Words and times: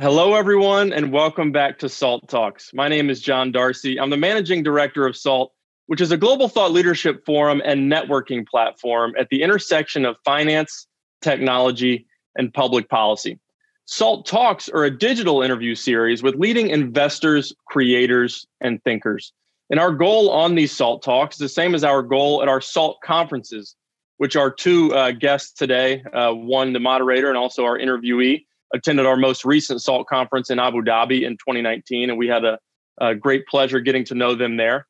Hello, 0.00 0.34
everyone, 0.34 0.92
and 0.92 1.10
welcome 1.10 1.50
back 1.50 1.80
to 1.80 1.88
SALT 1.88 2.28
Talks. 2.28 2.72
My 2.72 2.86
name 2.86 3.10
is 3.10 3.20
John 3.20 3.50
Darcy. 3.50 3.98
I'm 3.98 4.10
the 4.10 4.16
managing 4.16 4.62
director 4.62 5.08
of 5.08 5.16
SALT, 5.16 5.52
which 5.86 6.00
is 6.00 6.12
a 6.12 6.16
global 6.16 6.48
thought 6.48 6.70
leadership 6.70 7.26
forum 7.26 7.60
and 7.64 7.90
networking 7.90 8.46
platform 8.46 9.14
at 9.18 9.28
the 9.30 9.42
intersection 9.42 10.04
of 10.04 10.16
finance, 10.24 10.86
technology, 11.20 12.06
and 12.36 12.54
public 12.54 12.88
policy. 12.88 13.40
SALT 13.86 14.24
Talks 14.24 14.68
are 14.68 14.84
a 14.84 14.96
digital 14.96 15.42
interview 15.42 15.74
series 15.74 16.22
with 16.22 16.36
leading 16.36 16.68
investors, 16.68 17.52
creators, 17.66 18.46
and 18.60 18.80
thinkers. 18.84 19.32
And 19.68 19.80
our 19.80 19.90
goal 19.90 20.30
on 20.30 20.54
these 20.54 20.70
SALT 20.70 21.02
Talks 21.02 21.34
is 21.34 21.40
the 21.40 21.48
same 21.48 21.74
as 21.74 21.82
our 21.82 22.04
goal 22.04 22.40
at 22.40 22.48
our 22.48 22.60
SALT 22.60 22.98
conferences, 23.02 23.74
which 24.18 24.36
are 24.36 24.52
two 24.52 24.94
uh, 24.94 25.10
guests 25.10 25.50
today 25.50 26.04
uh, 26.14 26.30
one, 26.30 26.72
the 26.72 26.78
moderator, 26.78 27.30
and 27.30 27.36
also 27.36 27.64
our 27.64 27.76
interviewee 27.76 28.44
attended 28.74 29.06
our 29.06 29.16
most 29.16 29.44
recent 29.44 29.82
SALT 29.82 30.06
conference 30.06 30.50
in 30.50 30.58
Abu 30.58 30.82
Dhabi 30.82 31.22
in 31.22 31.32
2019, 31.34 32.10
and 32.10 32.18
we 32.18 32.28
had 32.28 32.44
a, 32.44 32.58
a 33.00 33.14
great 33.14 33.46
pleasure 33.46 33.80
getting 33.80 34.04
to 34.04 34.14
know 34.14 34.34
them 34.34 34.56
there. 34.56 34.86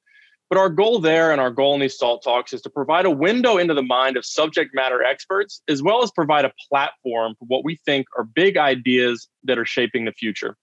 But 0.48 0.58
our 0.58 0.70
goal 0.70 0.98
there 0.98 1.30
and 1.30 1.40
our 1.40 1.50
goal 1.50 1.74
in 1.74 1.80
these 1.80 1.98
SALT 1.98 2.22
talks 2.24 2.54
is 2.54 2.62
to 2.62 2.70
provide 2.70 3.04
a 3.04 3.10
window 3.10 3.58
into 3.58 3.74
the 3.74 3.82
mind 3.82 4.16
of 4.16 4.24
subject 4.24 4.74
matter 4.74 5.02
experts, 5.02 5.62
as 5.68 5.82
well 5.82 6.02
as 6.02 6.10
provide 6.10 6.46
a 6.46 6.52
platform 6.70 7.34
for 7.38 7.44
what 7.46 7.64
we 7.64 7.78
think 7.84 8.06
are 8.16 8.24
big 8.24 8.56
ideas 8.56 9.28
that 9.44 9.58
are 9.58 9.66
shaping 9.66 10.06
the 10.06 10.12
future. 10.12 10.56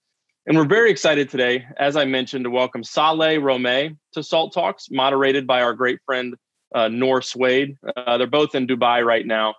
And 0.48 0.58
we're 0.58 0.66
very 0.66 0.90
excited 0.90 1.30
today, 1.30 1.66
as 1.78 1.96
I 1.96 2.06
mentioned, 2.06 2.46
to 2.46 2.50
welcome 2.50 2.84
Saleh 2.84 3.40
Romeih 3.40 3.96
to 4.14 4.24
SALT 4.24 4.54
Talks, 4.54 4.88
moderated 4.90 5.46
by 5.46 5.62
our 5.62 5.74
great 5.74 6.00
friend 6.06 6.36
uh, 6.74 6.88
Noor 6.88 7.22
Sweid. 7.22 7.78
Uh, 7.96 8.18
they're 8.18 8.28
both 8.28 8.56
in 8.56 8.68
Dubai 8.68 9.04
right 9.04 9.26
now. 9.26 9.54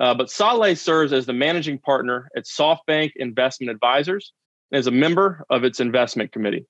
Uh, 0.00 0.14
but 0.14 0.30
Saleh 0.30 0.76
serves 0.76 1.12
as 1.12 1.26
the 1.26 1.32
managing 1.32 1.78
partner 1.78 2.28
at 2.36 2.44
SoftBank 2.44 3.12
Investment 3.16 3.70
Advisors 3.70 4.32
and 4.70 4.78
is 4.78 4.86
a 4.86 4.92
member 4.92 5.44
of 5.50 5.64
its 5.64 5.80
investment 5.80 6.32
committee. 6.32 6.66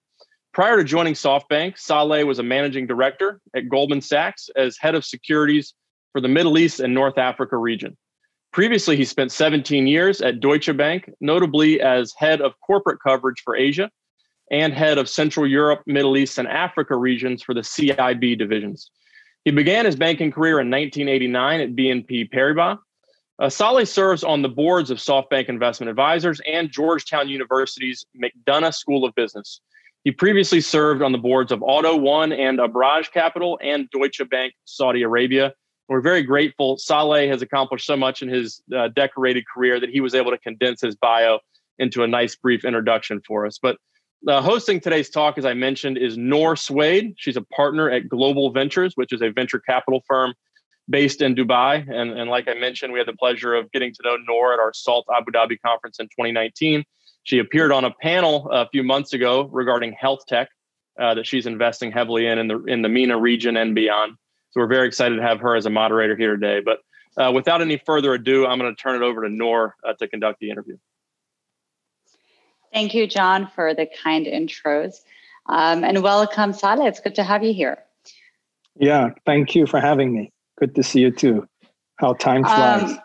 Prior 0.53 0.77
to 0.77 0.85
joining 0.85 1.15
SoftBank, 1.15 1.79
Saleh 1.79 2.27
was 2.27 2.39
a 2.39 2.43
managing 2.43 2.87
director 2.87 3.41
at 3.57 3.69
Goldman 3.69 4.01
Sachs 4.01 4.51
as 4.57 4.77
head 4.77 4.95
of 4.95 5.05
securities 5.05 5.73
for 6.13 6.21
the 6.21 6.29
Middle 6.29 6.59
East 6.59 6.81
and 6.81 6.93
North 6.93 7.17
Africa 7.17 7.57
region. 7.57 7.97
Previously, 8.53 8.97
he 8.97 9.05
spent 9.07 9.33
17 9.33 9.87
years 9.87 10.21
at 10.21 10.41
Deutsche 10.41 10.77
Bank, 10.77 11.11
notably 11.23 11.81
as 11.81 12.13
head 12.19 12.43
of 12.43 12.53
corporate 12.61 12.99
coverage 13.03 13.41
for 13.43 13.57
Asia 13.57 13.91
and 14.51 14.75
head 14.75 14.99
of 14.99 15.09
Central 15.09 15.47
Europe, 15.47 15.81
Middle 15.87 16.19
East, 16.19 16.37
and 16.37 16.47
Africa 16.47 16.95
regions 16.95 17.43
for 17.43 17.55
the 17.55 17.63
CIB 17.63 18.37
divisions. 18.37 18.91
He 19.47 19.53
began 19.53 19.87
his 19.87 19.97
banking 19.97 20.31
career 20.31 20.61
in 20.61 20.71
1989 20.71 21.61
at 21.61 21.71
BNP 21.71 22.31
Paribas 22.31 22.77
uh, 23.39 23.49
serves 23.49 24.25
on 24.25 24.43
the 24.43 24.49
boards 24.49 24.91
of 24.91 24.99
SoftBank 24.99 25.49
Investment 25.49 25.91
Advisors 25.91 26.41
and 26.47 26.71
Georgetown 26.71 27.29
University's 27.29 28.05
McDonough 28.17 28.75
School 28.75 29.05
of 29.05 29.15
Business. 29.15 29.61
He 30.05 30.11
previously 30.11 30.61
served 30.61 31.03
on 31.03 31.13
the 31.13 31.19
boards 31.19 31.53
of 31.53 31.63
Auto 31.63 31.97
One 31.97 32.33
and 32.33 32.59
Abraaj 32.59 33.13
Capital 33.13 33.59
and 33.63 33.89
Deutsche 33.91 34.29
Bank 34.29 34.55
Saudi 34.65 35.03
Arabia. 35.03 35.55
We're 35.89 36.01
very 36.01 36.23
grateful. 36.23 36.79
Saleh 36.79 37.29
has 37.29 37.43
accomplished 37.43 37.87
so 37.87 37.97
much 37.97 38.23
in 38.23 38.29
his 38.29 38.63
uh, 38.75 38.89
decorated 38.89 39.45
career 39.47 39.79
that 39.79 39.91
he 39.91 40.01
was 40.01 40.15
able 40.15 40.31
to 40.31 40.39
condense 40.39 40.81
his 40.81 40.97
bio 40.97 41.39
into 41.79 42.03
a 42.03 42.09
nice 42.09 42.35
brief 42.35 42.65
introduction 42.65 43.21
for 43.27 43.47
us. 43.47 43.59
But 43.61 43.77
uh, 44.27 44.41
hosting 44.41 44.81
today's 44.81 45.11
talk, 45.11 45.39
as 45.39 45.45
I 45.45 45.55
mentioned, 45.55 45.99
is 45.99 46.17
Noor 46.17 46.57
Sweid. 46.57 47.15
She's 47.17 47.37
a 47.37 47.43
partner 47.43 47.91
at 47.91 48.09
Global 48.09 48.51
Ventures, 48.51 48.93
which 48.97 49.13
is 49.13 49.21
a 49.21 49.31
venture 49.31 49.59
capital 49.59 50.03
firm 50.07 50.35
based 50.89 51.23
in 51.23 51.35
Dubai. 51.35 51.89
And, 51.89 52.19
and 52.19 52.31
like 52.31 52.49
I 52.49 52.55
mentioned, 52.55 52.93
we 52.93 52.99
had 52.99 53.09
the 53.09 53.17
pleasure 53.17 53.55
of 53.55 53.71
getting 53.73 53.93
to 53.93 54.03
know 54.05 54.17
Noor 54.29 54.53
at 54.53 54.59
our 54.59 54.73
SALT 54.73 55.07
Abu 55.17 55.31
Dhabi 55.31 55.59
conference 55.65 55.99
in 56.01 56.07
2019. 56.07 56.85
She 57.25 57.39
appeared 57.39 57.73
on 57.73 57.85
a 57.85 57.91
panel 57.91 58.49
a 58.51 58.69
few 58.69 58.83
months 58.83 59.13
ago 59.13 59.49
regarding 59.53 59.93
health 59.93 60.21
tech 60.27 60.49
uh, 61.01 61.15
that 61.15 61.27
she's 61.27 61.47
investing 61.47 61.93
heavily 61.93 62.27
in 62.27 62.39
in 62.39 62.49
the, 62.49 62.65
in 62.65 62.83
the 62.83 62.89
MENA 62.89 63.19
region 63.19 63.57
and 63.57 63.75
beyond. 63.75 64.17
So 64.51 64.61
we're 64.61 64.67
very 64.67 64.87
excited 64.87 65.17
to 65.17 65.23
have 65.23 65.41
her 65.41 65.57
as 65.57 65.65
a 65.67 65.71
moderator 65.71 66.17
here 66.17 66.37
today. 66.37 66.61
But 66.61 66.81
uh, 67.17 67.33
without 67.33 67.63
any 67.63 67.79
further 67.79 68.13
ado, 68.15 68.47
I'm 68.47 68.59
going 68.59 68.75
to 68.75 68.81
turn 68.81 69.01
it 69.01 69.05
over 69.05 69.23
to 69.23 69.29
Noor 69.29 69.77
uh, 69.87 69.95
to 69.95 70.09
conduct 70.09 70.41
the 70.41 70.51
interview. 70.51 70.77
Thank 72.73 72.95
you, 72.95 73.07
John, 73.07 73.51
for 73.55 73.75
the 73.75 73.87
kind 74.03 74.27
intros. 74.27 75.01
Um, 75.47 75.85
and 75.85 76.03
welcome, 76.03 76.53
Saleh. 76.53 76.87
It's 76.87 77.01
good 77.01 77.15
to 77.17 77.23
have 77.23 77.43
you 77.43 77.53
here. 77.53 77.79
Yeah, 78.77 79.11
thank 79.27 79.55
you 79.55 79.67
for 79.67 79.81
having 79.81 80.13
me. 80.13 80.33
Good 80.63 80.77
to 80.77 80.85
see 80.85 81.01
you 81.01 81.11
too. 81.11 81.49
How 81.97 82.13
time 82.13 82.45
flies. 82.45 82.85
Um, 82.85 83.01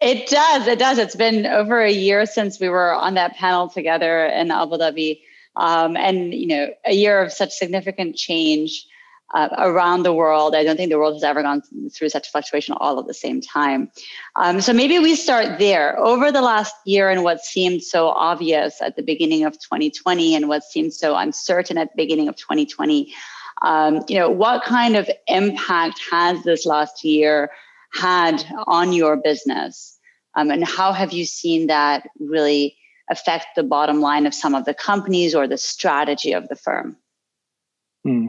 it 0.00 0.28
does. 0.28 0.68
It 0.68 0.78
does. 0.78 0.96
It's 0.96 1.16
been 1.16 1.44
over 1.44 1.80
a 1.80 1.90
year 1.90 2.24
since 2.24 2.60
we 2.60 2.68
were 2.68 2.94
on 2.94 3.14
that 3.14 3.34
panel 3.34 3.68
together 3.68 4.26
in 4.26 4.52
Abu 4.52 4.76
Dhabi. 4.76 5.20
Um, 5.56 5.96
and, 5.96 6.32
you 6.32 6.46
know, 6.46 6.68
a 6.86 6.94
year 6.94 7.20
of 7.20 7.32
such 7.32 7.50
significant 7.50 8.14
change 8.14 8.86
uh, 9.34 9.48
around 9.58 10.04
the 10.04 10.12
world. 10.12 10.54
I 10.54 10.62
don't 10.62 10.76
think 10.76 10.90
the 10.90 10.98
world 10.98 11.14
has 11.14 11.24
ever 11.24 11.42
gone 11.42 11.62
through 11.92 12.10
such 12.10 12.30
fluctuation 12.30 12.76
all 12.78 13.00
at 13.00 13.08
the 13.08 13.14
same 13.14 13.40
time. 13.40 13.90
Um, 14.36 14.60
so 14.60 14.72
maybe 14.72 15.00
we 15.00 15.16
start 15.16 15.58
there. 15.58 15.98
Over 15.98 16.30
the 16.30 16.42
last 16.42 16.76
year 16.86 17.10
and 17.10 17.24
what 17.24 17.40
seemed 17.40 17.82
so 17.82 18.10
obvious 18.10 18.80
at 18.80 18.94
the 18.94 19.02
beginning 19.02 19.44
of 19.44 19.54
2020 19.54 20.36
and 20.36 20.48
what 20.48 20.62
seemed 20.62 20.94
so 20.94 21.16
uncertain 21.16 21.76
at 21.76 21.88
the 21.90 21.96
beginning 22.04 22.28
of 22.28 22.36
2020, 22.36 23.12
um, 23.62 24.02
you 24.08 24.18
know, 24.18 24.30
what 24.30 24.64
kind 24.64 24.96
of 24.96 25.08
impact 25.26 26.00
has 26.10 26.42
this 26.44 26.64
last 26.64 27.04
year 27.04 27.50
had 27.92 28.44
on 28.66 28.92
your 28.92 29.16
business? 29.16 29.98
Um, 30.36 30.50
and 30.50 30.64
how 30.64 30.92
have 30.92 31.12
you 31.12 31.24
seen 31.24 31.66
that 31.66 32.08
really 32.18 32.76
affect 33.10 33.46
the 33.56 33.62
bottom 33.62 34.00
line 34.00 34.26
of 34.26 34.34
some 34.34 34.54
of 34.54 34.64
the 34.64 34.74
companies 34.74 35.34
or 35.34 35.46
the 35.46 35.58
strategy 35.58 36.32
of 36.32 36.48
the 36.48 36.56
firm? 36.56 36.96
Hmm. 38.04 38.28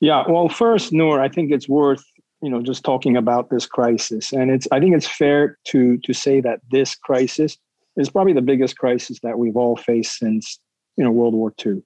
Yeah, 0.00 0.24
well, 0.28 0.48
first, 0.48 0.92
Noor, 0.92 1.20
I 1.20 1.28
think 1.28 1.52
it's 1.52 1.68
worth 1.68 2.04
you 2.42 2.50
know 2.50 2.60
just 2.60 2.84
talking 2.84 3.16
about 3.16 3.50
this 3.50 3.66
crisis, 3.66 4.32
and 4.32 4.50
it's 4.50 4.66
I 4.70 4.80
think 4.80 4.94
it's 4.94 5.06
fair 5.06 5.58
to 5.66 5.98
to 5.98 6.12
say 6.12 6.40
that 6.40 6.60
this 6.70 6.94
crisis 6.94 7.56
is 7.96 8.10
probably 8.10 8.32
the 8.32 8.42
biggest 8.42 8.78
crisis 8.78 9.20
that 9.22 9.38
we've 9.38 9.56
all 9.56 9.76
faced 9.76 10.18
since 10.18 10.58
you 10.96 11.04
know 11.04 11.10
World 11.10 11.34
War 11.34 11.52
II. 11.64 11.82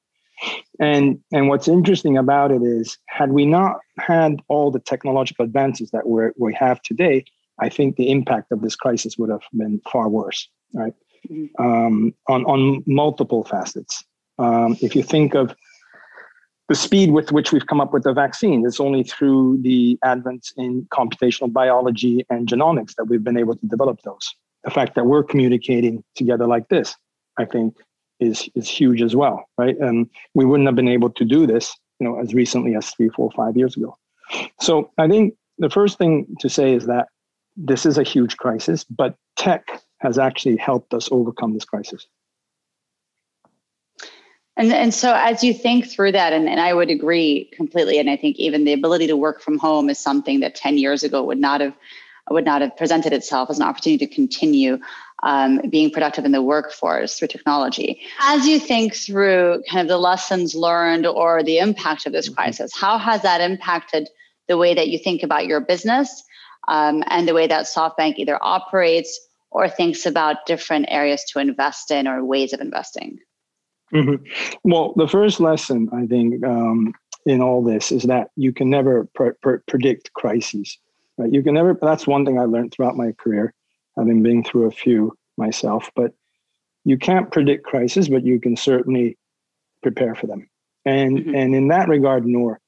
And 0.79 1.19
and 1.33 1.49
what's 1.49 1.69
interesting 1.69 2.17
about 2.19 2.51
it 2.53 2.63
is, 2.63 2.99
had 3.09 3.33
we 3.33 3.47
not 3.47 3.79
had 3.99 4.41
all 4.49 4.71
the 4.71 4.81
technological 4.81 5.45
advances 5.45 5.91
that 5.91 6.07
we 6.07 6.25
we 6.37 6.55
have 6.55 6.83
today, 6.83 7.25
I 7.61 7.69
think 7.69 7.97
the 7.97 8.11
impact 8.11 8.53
of 8.53 8.61
this 8.61 8.77
crisis 8.77 9.17
would 9.19 9.31
have 9.31 9.43
been 9.57 9.81
far 9.91 10.09
worse, 10.09 10.49
right? 10.75 10.95
Mm-hmm. 11.31 11.63
Um, 11.63 12.15
on 12.29 12.45
on 12.45 12.85
multiple 12.87 13.45
facets. 13.45 14.05
Um, 14.39 14.77
if 14.83 14.95
you 14.95 15.03
think 15.03 15.35
of 15.35 15.55
the 16.69 16.75
speed 16.75 17.13
with 17.13 17.33
which 17.33 17.53
we've 17.53 17.67
come 17.67 17.81
up 17.81 17.93
with 17.93 18.03
the 18.03 18.13
vaccine, 18.13 18.67
it's 18.67 18.81
only 18.81 19.05
through 19.05 19.59
the 19.63 19.99
advent 20.05 20.49
in 20.57 20.87
computational 20.93 21.53
biology 21.53 22.27
and 22.29 22.49
genomics 22.49 22.95
that 22.97 23.05
we've 23.05 23.23
been 23.25 23.39
able 23.39 23.57
to 23.57 23.67
develop 23.67 24.01
those. 24.03 24.35
The 24.65 24.71
fact 24.71 24.97
that 24.97 25.07
we're 25.07 25.23
communicating 25.23 26.03
together 26.17 26.47
like 26.47 26.69
this, 26.69 26.97
I 27.39 27.45
think, 27.45 27.77
is 28.21 28.49
is 28.54 28.69
huge 28.69 29.03
as 29.03 29.15
well, 29.15 29.49
right? 29.59 29.77
And 29.78 30.09
we 30.34 30.44
wouldn't 30.44 30.69
have 30.69 30.77
been 30.77 30.88
able 30.88 31.10
to 31.10 31.25
do 31.25 31.47
this, 31.47 31.75
you 32.00 32.06
know, 32.06 32.19
as 32.21 32.34
recently 32.34 32.75
as 32.75 32.91
three, 32.91 33.09
four, 33.09 33.31
five 33.32 33.56
years 33.56 33.77
ago. 33.77 33.97
So 34.60 34.91
I 34.99 35.09
think 35.09 35.34
the 35.59 35.71
first 35.71 35.99
thing 35.99 36.27
to 36.41 36.49
say 36.49 36.75
is 36.75 36.87
that 36.87 37.09
this 37.56 37.87
is 37.87 37.99
a 37.99 38.03
huge 38.03 38.37
crisis, 38.37 38.84
but 38.84 39.16
tech 39.37 39.82
has 39.99 40.19
actually 40.19 40.56
helped 40.56 40.93
us 40.93 41.09
overcome 41.10 41.54
this 41.54 41.65
crisis. 41.65 42.06
And, 44.59 44.72
and 44.72 44.94
so 44.94 45.15
as 45.15 45.44
you 45.44 45.53
think 45.53 45.87
through 45.87 46.12
that, 46.12 46.33
and, 46.33 46.48
and 46.48 46.60
I 46.60 46.72
would 46.72 46.91
agree 46.91 47.50
completely, 47.53 47.98
and 47.98 48.09
I 48.09 48.16
think 48.16 48.37
even 48.38 48.65
the 48.65 48.72
ability 48.72 49.06
to 49.06 49.16
work 49.16 49.43
from 49.43 49.59
home 49.59 49.91
is 49.91 49.98
something 49.98 50.41
that 50.41 50.54
10 50.54 50.78
years 50.78 51.03
ago 51.03 51.22
would 51.22 51.38
not 51.38 51.60
have 51.60 51.74
would 52.31 52.45
not 52.45 52.61
have 52.61 52.77
presented 52.77 53.13
itself 53.13 53.51
as 53.51 53.59
an 53.59 53.65
opportunity 53.65 54.07
to 54.07 54.13
continue 54.13 54.78
um, 55.23 55.61
being 55.71 55.91
productive 55.91 56.25
in 56.25 56.33
the 56.33 56.43
workforce 56.43 57.19
through 57.19 57.28
technology. 57.28 58.01
As 58.21 58.47
you 58.47 58.59
think 58.59 58.95
through 58.95 59.63
kind 59.71 59.81
of 59.81 59.89
the 59.89 59.99
lessons 59.99 60.55
learned 60.55 61.07
or 61.07 61.43
the 61.43 61.59
impact 61.59 62.07
of 62.07 62.13
this 62.13 62.27
mm-hmm. 62.27 62.34
crisis, 62.34 62.73
how 62.75 62.99
has 62.99 63.23
that 63.23 63.41
impacted 63.41 64.09
the 64.49 64.57
way 64.57 64.75
that 64.75 64.89
you 64.89 64.99
think 64.99 65.23
about 65.23 65.47
your 65.47 65.61
business 65.61 66.23
um, 66.69 67.03
and 67.09 67.27
the 67.27 67.34
way 67.34 67.47
that 67.47 67.67
SoftBank 67.67 68.15
either 68.17 68.39
operates 68.43 69.19
or 69.51 69.69
thinks 69.69 70.05
about 70.05 70.47
different 70.47 70.87
areas 70.89 71.25
to 71.33 71.39
invest 71.39 71.91
in 71.91 72.07
or 72.07 72.25
ways 72.25 72.53
of 72.53 72.61
investing? 72.61 73.19
Mm-hmm. 73.95 74.25
Well, 74.65 74.93
the 74.97 75.09
first 75.09 75.41
lesson 75.41 75.89
I 75.93 76.07
think 76.07 76.45
um, 76.45 76.93
in 77.25 77.41
all 77.41 77.63
this 77.63 77.93
is 77.93 78.03
that 78.05 78.31
you 78.37 78.53
can 78.53 78.69
never 78.69 79.09
predict 79.67 80.13
crises. 80.15 80.79
Right? 81.18 81.33
You 81.33 81.42
can 81.42 81.54
never. 81.54 81.78
That's 81.80 82.07
one 82.07 82.24
thing 82.24 82.39
I 82.39 82.45
learned 82.45 82.72
throughout 82.72 82.97
my 82.97 83.13
career 83.13 83.54
having 83.97 84.22
been 84.22 84.45
through 84.45 84.66
a 84.66 84.71
few 84.71 85.16
myself. 85.36 85.91
But 85.95 86.13
you 86.84 86.98
can't 86.98 87.33
predict 87.33 87.65
crises, 87.65 88.09
but 88.09 88.24
you 88.24 88.39
can 88.39 88.57
certainly 88.57 89.16
prepare 89.83 90.15
for 90.15 90.27
them. 90.27 90.48
And 90.84 91.18
mm-hmm. 91.18 91.34
and 91.34 91.54
in 91.54 91.68
that 91.68 91.89
regard, 91.89 92.27
Noor, 92.27 92.60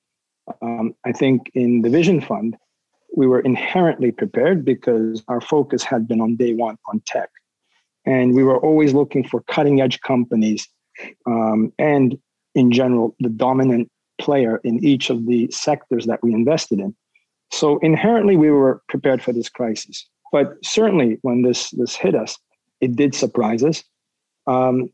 um, 0.63 0.95
I 1.05 1.13
think 1.13 1.51
in 1.55 1.83
the 1.83 1.91
Vision 1.91 2.21
Fund, 2.21 2.57
we 3.17 3.27
were 3.27 3.41
inherently 3.41 4.13
prepared 4.13 4.65
because 4.65 5.23
our 5.29 5.41
focus 5.41 5.83
had 5.83 6.09
been 6.09 6.21
on 6.21 6.37
day 6.37 6.55
one 6.55 6.77
on 6.91 7.01
tech. 7.07 7.31
And 8.05 8.35
we 8.35 8.43
were 8.43 8.59
always 8.59 8.95
looking 8.95 9.27
for 9.27 9.43
cutting 9.43 9.81
edge 9.81 10.01
companies 10.01 10.67
um, 11.27 11.73
and, 11.79 12.19
in 12.55 12.73
general, 12.73 13.15
the 13.21 13.29
dominant 13.29 13.91
player 14.19 14.61
in 14.65 14.83
each 14.85 15.11
of 15.11 15.27
the 15.27 15.51
sectors 15.51 16.07
that 16.07 16.23
we 16.23 16.33
invested 16.33 16.81
in. 16.81 16.97
So 17.51 17.79
inherently, 17.79 18.37
we 18.37 18.51
were 18.51 18.83
prepared 18.89 19.23
for 19.23 19.33
this 19.33 19.49
crisis. 19.49 20.07
But 20.31 20.57
certainly, 20.63 21.19
when 21.23 21.43
this 21.43 21.71
this 21.71 21.97
hit 21.97 22.15
us, 22.15 22.39
it 22.81 22.97
did 22.97 23.15
surprise 23.15 23.65
us. 23.65 23.83
Um, 24.47 24.91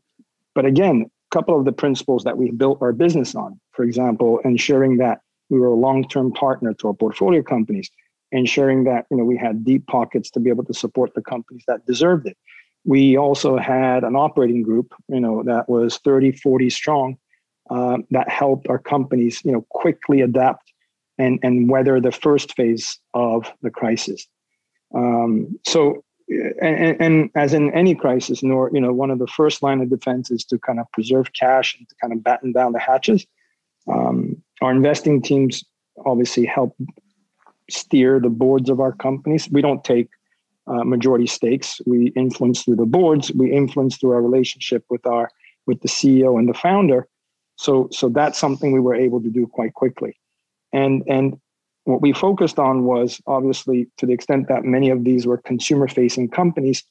but 0.53 0.65
again, 0.65 1.09
a 1.31 1.35
couple 1.35 1.57
of 1.57 1.65
the 1.65 1.71
principles 1.71 2.23
that 2.23 2.37
we 2.37 2.51
built 2.51 2.81
our 2.81 2.93
business 2.93 3.35
on, 3.35 3.59
for 3.73 3.83
example, 3.83 4.39
ensuring 4.45 4.97
that 4.97 5.19
we 5.49 5.59
were 5.59 5.67
a 5.67 5.75
long-term 5.75 6.31
partner 6.31 6.73
to 6.73 6.87
our 6.87 6.93
portfolio 6.93 7.43
companies, 7.43 7.89
ensuring 8.31 8.85
that 8.85 9.05
you 9.11 9.17
know 9.17 9.25
we 9.25 9.37
had 9.37 9.65
deep 9.65 9.85
pockets 9.87 10.31
to 10.31 10.39
be 10.39 10.49
able 10.49 10.65
to 10.65 10.73
support 10.73 11.13
the 11.13 11.21
companies 11.21 11.63
that 11.67 11.85
deserved 11.85 12.27
it. 12.27 12.37
We 12.85 13.17
also 13.17 13.57
had 13.57 14.03
an 14.03 14.15
operating 14.15 14.61
group, 14.61 14.93
you 15.07 15.19
know, 15.19 15.43
that 15.43 15.67
was 15.67 15.97
30, 15.97 16.33
40 16.33 16.69
strong, 16.69 17.17
uh, 17.71 17.97
that 18.11 18.29
helped 18.29 18.67
our 18.67 18.77
companies, 18.77 19.41
you 19.43 19.51
know, 19.51 19.65
quickly 19.69 20.21
adapt 20.21 20.64
and 21.17 21.39
and 21.43 21.69
weather 21.69 21.99
the 21.99 22.11
first 22.11 22.55
phase 22.55 22.99
of 23.13 23.51
the 23.61 23.69
crisis. 23.69 24.27
Um, 24.93 25.59
so, 25.65 26.03
and, 26.29 27.01
and, 27.01 27.29
as 27.35 27.53
in 27.53 27.73
any 27.73 27.95
crisis, 27.95 28.43
Noor 28.43 28.69
you 28.73 28.79
know, 28.79 28.93
one 28.93 29.11
of 29.11 29.19
the 29.19 29.27
first 29.27 29.61
line 29.61 29.81
of 29.81 29.89
defense 29.89 30.31
is 30.31 30.45
to 30.45 30.59
kind 30.59 30.79
of 30.79 30.85
preserve 30.91 31.33
cash 31.33 31.77
and 31.77 31.87
to 31.89 31.95
kind 32.01 32.13
of 32.13 32.23
batten 32.23 32.51
down 32.51 32.71
the 32.71 32.79
hatches. 32.79 33.25
Um, 33.91 34.41
our 34.61 34.71
investing 34.71 35.21
teams 35.21 35.63
obviously 36.05 36.45
help 36.45 36.75
steer 37.69 38.19
the 38.19 38.29
boards 38.29 38.69
of 38.69 38.79
our 38.79 38.93
companies. 38.93 39.49
We 39.49 39.61
don't 39.61 39.83
take 39.83 40.09
uh, 40.67 40.83
majority 40.83 41.27
stakes. 41.27 41.79
We 41.85 42.07
influence 42.15 42.63
through 42.63 42.77
the 42.77 42.85
boards. 42.85 43.31
We 43.33 43.51
influence 43.51 43.97
through 43.97 44.11
our 44.11 44.21
relationship 44.21 44.83
with 44.89 45.05
our 45.05 45.29
with 45.67 45.81
the 45.81 45.87
CEO 45.87 46.37
and 46.37 46.47
the 46.47 46.53
founder. 46.53 47.07
So 47.57 47.89
so 47.91 48.09
that's 48.09 48.39
something 48.39 48.71
we 48.71 48.79
were 48.79 48.95
able 48.95 49.21
to 49.21 49.29
do 49.29 49.47
quite 49.47 49.73
quickly. 49.73 50.17
And 50.75 51.03
and 51.07 51.39
what 51.85 52.01
we 52.01 52.11
focused 52.13 52.59
on 52.59 52.83
was 52.83 53.21
obviously 53.27 53.87
to 53.97 54.05
the 54.05 54.13
extent 54.13 54.47
that 54.49 54.65
many 54.65 54.89
of 54.89 55.03
these 55.03 55.25
were 55.25 55.37
consumer 55.37 55.87
facing 55.87 56.29
companies, 56.29 56.83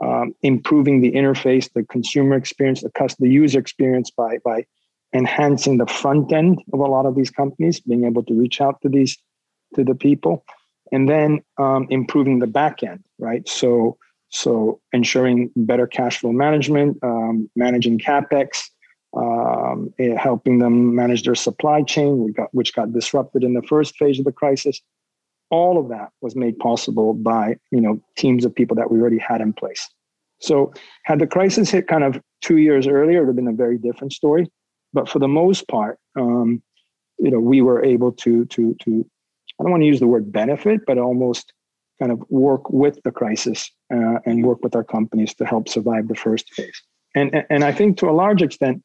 um, 0.00 0.34
improving 0.42 1.00
the 1.00 1.12
interface, 1.12 1.70
the 1.72 1.82
consumer 1.84 2.36
experience, 2.36 2.82
the, 2.82 2.90
customer, 2.90 3.26
user 3.26 3.58
experience 3.58 4.10
by, 4.10 4.38
by 4.44 4.64
enhancing 5.14 5.78
the 5.78 5.86
front 5.86 6.32
end 6.32 6.62
of 6.72 6.80
a 6.80 6.86
lot 6.86 7.06
of 7.06 7.14
these 7.14 7.30
companies, 7.30 7.80
being 7.80 8.04
able 8.04 8.22
to 8.22 8.34
reach 8.34 8.60
out 8.60 8.80
to 8.82 8.88
these 8.88 9.16
to 9.74 9.82
the 9.82 9.94
people, 9.94 10.44
and 10.92 11.08
then 11.08 11.40
um, 11.58 11.86
improving 11.90 12.38
the 12.38 12.46
back 12.46 12.82
end, 12.82 13.02
right? 13.18 13.48
So 13.48 13.98
so 14.28 14.80
ensuring 14.92 15.50
better 15.56 15.86
cash 15.86 16.18
flow 16.18 16.32
management, 16.32 16.98
um, 17.02 17.48
managing 17.56 17.98
capex, 17.98 18.68
um, 19.16 19.92
eh, 19.98 20.16
helping 20.16 20.58
them 20.58 20.94
manage 20.94 21.22
their 21.22 21.34
supply 21.34 21.82
chain, 21.82 22.32
got, 22.32 22.52
which 22.52 22.74
got 22.74 22.92
disrupted 22.92 23.44
in 23.44 23.54
the 23.54 23.62
first 23.62 23.96
phase 23.96 24.18
of 24.18 24.24
the 24.24 24.32
crisis. 24.32 24.80
All 25.50 25.78
of 25.78 25.88
that 25.88 26.10
was 26.20 26.34
made 26.34 26.58
possible 26.58 27.14
by 27.14 27.56
you 27.70 27.80
know 27.80 28.00
teams 28.16 28.44
of 28.44 28.54
people 28.54 28.76
that 28.76 28.90
we 28.90 29.00
already 29.00 29.18
had 29.18 29.40
in 29.40 29.52
place. 29.52 29.88
So 30.40 30.72
had 31.04 31.20
the 31.20 31.26
crisis 31.26 31.70
hit 31.70 31.86
kind 31.86 32.04
of 32.04 32.20
two 32.42 32.58
years 32.58 32.86
earlier, 32.86 33.18
it 33.18 33.20
would 33.20 33.28
have 33.28 33.36
been 33.36 33.48
a 33.48 33.52
very 33.52 33.78
different 33.78 34.12
story. 34.12 34.50
But 34.92 35.08
for 35.08 35.18
the 35.18 35.28
most 35.28 35.66
part, 35.68 35.98
um, 36.16 36.62
you 37.18 37.30
know, 37.30 37.40
we 37.40 37.62
were 37.62 37.84
able 37.84 38.12
to 38.12 38.44
to 38.46 38.74
to 38.82 39.06
I 39.60 39.62
don't 39.62 39.70
want 39.70 39.82
to 39.82 39.86
use 39.86 40.00
the 40.00 40.06
word 40.06 40.32
benefit, 40.32 40.80
but 40.86 40.98
almost 40.98 41.52
kind 42.00 42.10
of 42.10 42.22
work 42.28 42.70
with 42.70 43.00
the 43.04 43.12
crisis 43.12 43.70
uh, 43.92 44.18
and 44.26 44.44
work 44.44 44.62
with 44.64 44.74
our 44.74 44.82
companies 44.82 45.32
to 45.34 45.46
help 45.46 45.68
survive 45.68 46.08
the 46.08 46.14
first 46.14 46.52
phase. 46.52 46.82
And 47.14 47.44
and 47.50 47.62
I 47.64 47.72
think 47.72 47.98
to 47.98 48.08
a 48.08 48.12
large 48.12 48.42
extent, 48.42 48.82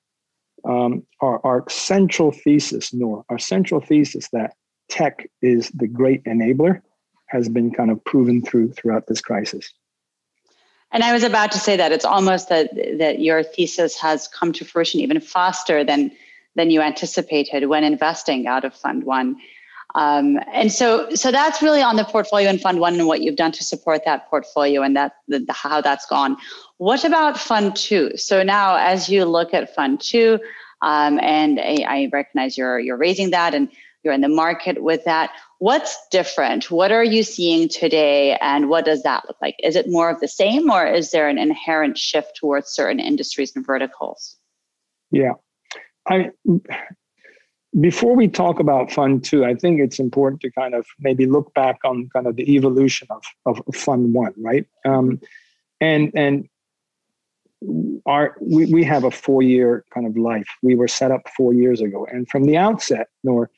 um, 0.66 1.04
our, 1.22 1.46
our 1.46 1.70
central 1.70 2.32
thesis, 2.32 2.94
Noor, 2.94 3.26
our 3.30 3.40
central 3.40 3.82
thesis 3.82 4.30
that 4.30 4.56
tech 4.90 5.30
is 5.42 5.70
the 5.70 5.88
great 5.88 6.24
enabler 6.26 6.82
has 7.28 7.48
been 7.48 7.72
kind 7.72 7.92
of 7.92 8.04
proven 8.04 8.42
through 8.42 8.72
throughout 8.74 9.08
this 9.08 9.22
crisis. 9.22 9.72
And 10.92 11.04
I 11.04 11.14
was 11.14 11.24
about 11.24 11.52
to 11.52 11.60
say 11.60 11.78
that 11.78 11.92
it's 11.92 12.06
almost 12.06 12.50
that 12.50 12.72
that 12.98 13.20
your 13.20 13.44
thesis 13.44 13.96
has 14.00 14.28
come 14.28 14.52
to 14.54 14.66
fruition 14.66 15.00
even 15.00 15.20
faster 15.20 15.84
than 15.84 16.12
than 16.56 16.72
you 16.72 16.82
anticipated 16.82 17.68
when 17.68 17.84
investing 17.84 18.48
out 18.48 18.66
of 18.66 18.74
Fund 18.74 19.04
One. 19.04 19.38
Um, 20.00 20.40
and 20.54 20.72
so, 20.72 21.14
so 21.14 21.30
that's 21.30 21.62
really 21.62 21.82
on 21.82 21.98
the 21.98 22.06
portfolio 22.06 22.50
in 22.50 22.58
Fund 22.58 22.80
One 22.80 22.94
and 22.94 23.06
what 23.06 23.22
you've 23.22 23.36
done 23.36 23.52
to 23.52 23.66
support 23.66 24.06
that 24.06 24.30
portfolio 24.30 24.82
and 24.82 24.96
that 24.96 25.12
the, 25.28 25.40
the, 25.40 25.52
how 25.52 25.82
that's 25.82 26.06
gone. 26.06 26.38
What 26.78 27.04
about 27.04 27.38
Fund 27.38 27.76
Two? 27.76 28.16
So 28.16 28.42
now, 28.42 28.78
as 28.78 29.10
you 29.10 29.26
look 29.26 29.54
at 29.54 29.76
Fund 29.76 30.00
Two, 30.00 30.40
um, 30.82 31.20
and 31.20 31.60
I, 31.60 31.84
I 31.86 32.10
recognize 32.14 32.58
you're 32.58 32.80
you're 32.80 32.96
raising 32.96 33.32
that 33.32 33.54
and 33.54 33.68
you're 34.04 34.14
in 34.14 34.22
the 34.22 34.30
market 34.30 34.82
with 34.82 35.04
that. 35.04 35.32
What's 35.58 35.98
different? 36.12 36.72
What 36.72 36.94
are 36.94 37.04
you 37.04 37.24
seeing 37.24 37.68
today, 37.68 38.38
and 38.40 38.70
what 38.70 38.86
does 38.86 39.04
that 39.04 39.26
look 39.28 39.36
like? 39.42 39.58
Is 39.62 39.76
it 39.76 39.90
more 39.90 40.10
of 40.10 40.22
the 40.22 40.30
same, 40.30 40.72
or 40.72 40.88
is 40.88 41.12
there 41.12 41.28
an 41.28 41.38
inherent 41.38 41.98
shift 41.98 42.38
towards 42.38 42.70
certain 42.70 43.02
industries 43.02 43.54
and 43.54 43.66
verticals? 43.66 44.38
Yeah, 45.12 45.34
I 46.08 46.30
before 47.80 48.16
we 48.16 48.28
talk 48.28 48.60
about 48.60 48.92
fund 48.92 49.24
two, 49.24 49.46
I 49.46 49.54
think 49.54 49.80
it's 49.80 50.00
important 50.00 50.42
to 50.42 50.52
kind 50.52 50.74
of 50.74 50.88
maybe 51.00 51.26
look 51.26 51.54
back 51.54 51.80
on 51.84 52.10
kind 52.12 52.26
of 52.26 52.36
the 52.36 52.56
evolution 52.56 53.08
of, 53.12 53.24
of 53.46 53.76
fund 53.76 54.14
one, 54.14 54.34
right? 54.38 54.66
Um, 54.86 55.20
and 55.80 56.12
and 56.16 56.50
our 58.06 58.36
we, 58.42 58.66
we 58.68 58.84
have 58.86 59.04
a 59.04 59.12
four 59.12 59.44
year 59.44 59.86
kind 59.94 60.08
of 60.08 60.18
life. 60.18 60.48
We 60.62 60.76
were 60.76 60.88
set 60.88 61.12
up 61.12 61.30
four 61.36 61.54
years 61.54 61.82
ago, 61.82 62.08
and 62.12 62.28
from 62.28 62.46
the 62.46 62.58
outset, 62.58 63.10
Noor 63.24 63.50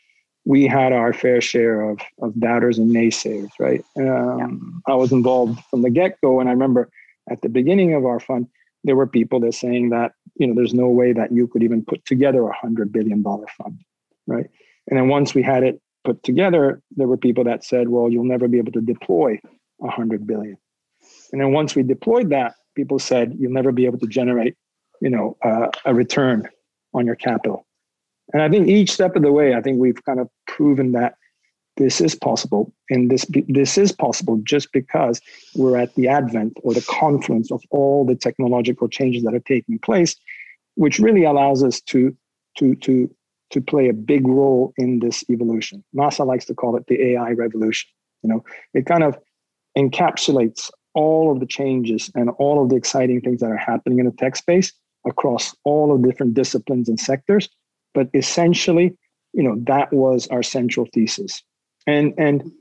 we 0.44 0.66
had 0.66 0.92
our 0.92 1.14
fair 1.14 1.40
share 1.40 1.90
of 1.90 2.00
of 2.22 2.38
doubters 2.40 2.78
and 2.78 2.92
naysayers, 2.92 3.52
right? 3.60 3.84
Um, 3.98 4.82
yeah. 4.88 4.94
I 4.94 4.96
was 4.96 5.12
involved 5.12 5.64
from 5.70 5.84
the 5.84 5.90
get 5.90 6.20
go, 6.22 6.40
and 6.40 6.50
I 6.50 6.52
remember 6.52 6.90
at 7.30 7.42
the 7.42 7.50
beginning 7.50 7.94
of 7.94 8.06
our 8.06 8.20
fund, 8.20 8.48
there 8.84 8.96
were 8.96 9.08
people 9.08 9.40
that 9.42 9.54
saying 9.54 9.92
that 9.92 10.14
you 10.36 10.48
know 10.48 10.56
there's 10.56 10.74
no 10.74 10.90
way 10.90 11.14
that 11.14 11.32
you 11.32 11.48
could 11.48 11.64
even 11.64 11.86
put 11.86 12.04
together 12.06 12.48
a 12.48 12.54
hundred 12.54 12.92
billion 12.92 13.22
dollar 13.22 13.46
fund 13.58 13.80
right? 14.28 14.46
And 14.88 14.98
then 14.98 15.08
once 15.08 15.34
we 15.34 15.44
had 15.44 15.64
it 15.64 15.82
put 16.04 16.24
together, 16.24 16.82
there 16.96 17.08
were 17.08 17.18
people 17.18 17.44
that 17.46 17.64
said, 17.64 17.90
well, 17.90 18.10
you'll 18.10 18.24
never 18.24 18.48
be 18.48 18.58
able 18.58 18.72
to 18.74 18.82
deploy 18.82 19.40
100 19.78 20.26
billion. 20.26 20.58
And 21.32 21.42
then 21.42 21.52
once 21.52 21.76
we 21.76 21.84
deployed 21.84 22.30
that, 22.30 22.56
people 22.76 23.00
said, 23.00 23.36
you'll 23.40 23.52
never 23.52 23.72
be 23.72 23.86
able 23.86 24.00
to 24.00 24.08
generate, 24.08 24.56
you 25.02 25.10
know, 25.10 25.38
uh, 25.44 25.68
a 25.86 25.94
return 25.94 26.48
on 26.94 27.06
your 27.06 27.16
capital. 27.16 27.66
And 28.34 28.42
I 28.42 28.50
think 28.50 28.68
each 28.68 28.92
step 28.92 29.16
of 29.16 29.24
the 29.24 29.32
way, 29.32 29.56
I 29.56 29.62
think 29.62 29.80
we've 29.80 30.04
kind 30.06 30.20
of 30.20 30.30
proven 30.48 30.94
that 30.94 31.16
this 31.78 32.02
is 32.02 32.16
possible. 32.16 32.74
And 32.90 33.10
this, 33.10 33.26
this 33.48 33.78
is 33.78 33.92
possible 33.92 34.40
just 34.44 34.72
because 34.72 35.22
we're 35.56 35.78
at 35.78 35.96
the 35.96 36.08
advent 36.08 36.58
or 36.64 36.74
the 36.74 36.86
confluence 36.88 37.52
of 37.52 37.64
all 37.72 38.06
the 38.06 38.16
technological 38.16 38.88
changes 38.88 39.24
that 39.24 39.34
are 39.34 39.40
taking 39.40 39.80
place, 39.80 40.16
which 40.76 41.00
really 41.00 41.24
allows 41.24 41.64
us 41.64 41.82
to, 41.82 42.16
to, 42.58 42.76
to 42.76 43.14
to 43.52 43.62
play 43.62 43.90
a 43.90 43.94
big 43.94 44.28
role 44.28 44.74
in 44.78 45.00
this 45.00 45.24
evolution. 45.30 45.84
Masa 45.96 46.26
likes 46.26 46.46
to 46.46 46.56
call 46.56 46.76
it 46.76 46.88
the 46.88 47.14
AI 47.14 47.32
revolution. 47.32 47.90
You 48.24 48.30
know, 48.30 48.44
it 48.74 48.86
kind 48.86 49.04
of 49.04 49.18
encapsulates 49.78 50.70
all 50.94 51.32
of 51.32 51.40
the 51.40 51.46
changes 51.46 52.12
and 52.16 52.30
all 52.32 52.62
of 52.62 52.70
the 52.70 52.76
exciting 52.76 53.22
things 53.22 53.40
that 53.42 53.50
are 53.50 53.58
happening 53.58 54.00
in 54.00 54.06
the 54.06 54.12
tech 54.12 54.36
space 54.36 54.74
across 55.06 55.56
all 55.64 55.94
of 55.94 56.04
different 56.04 56.34
disciplines 56.34 56.90
and 56.90 57.00
sectors. 57.00 57.50
But 57.94 58.10
essentially, 58.14 58.98
you 59.34 59.44
know, 59.44 59.56
that 59.68 59.92
was 59.94 60.28
our 60.28 60.44
central 60.44 60.88
thesis. 60.94 61.42
And 61.88 62.14
and 62.18 62.52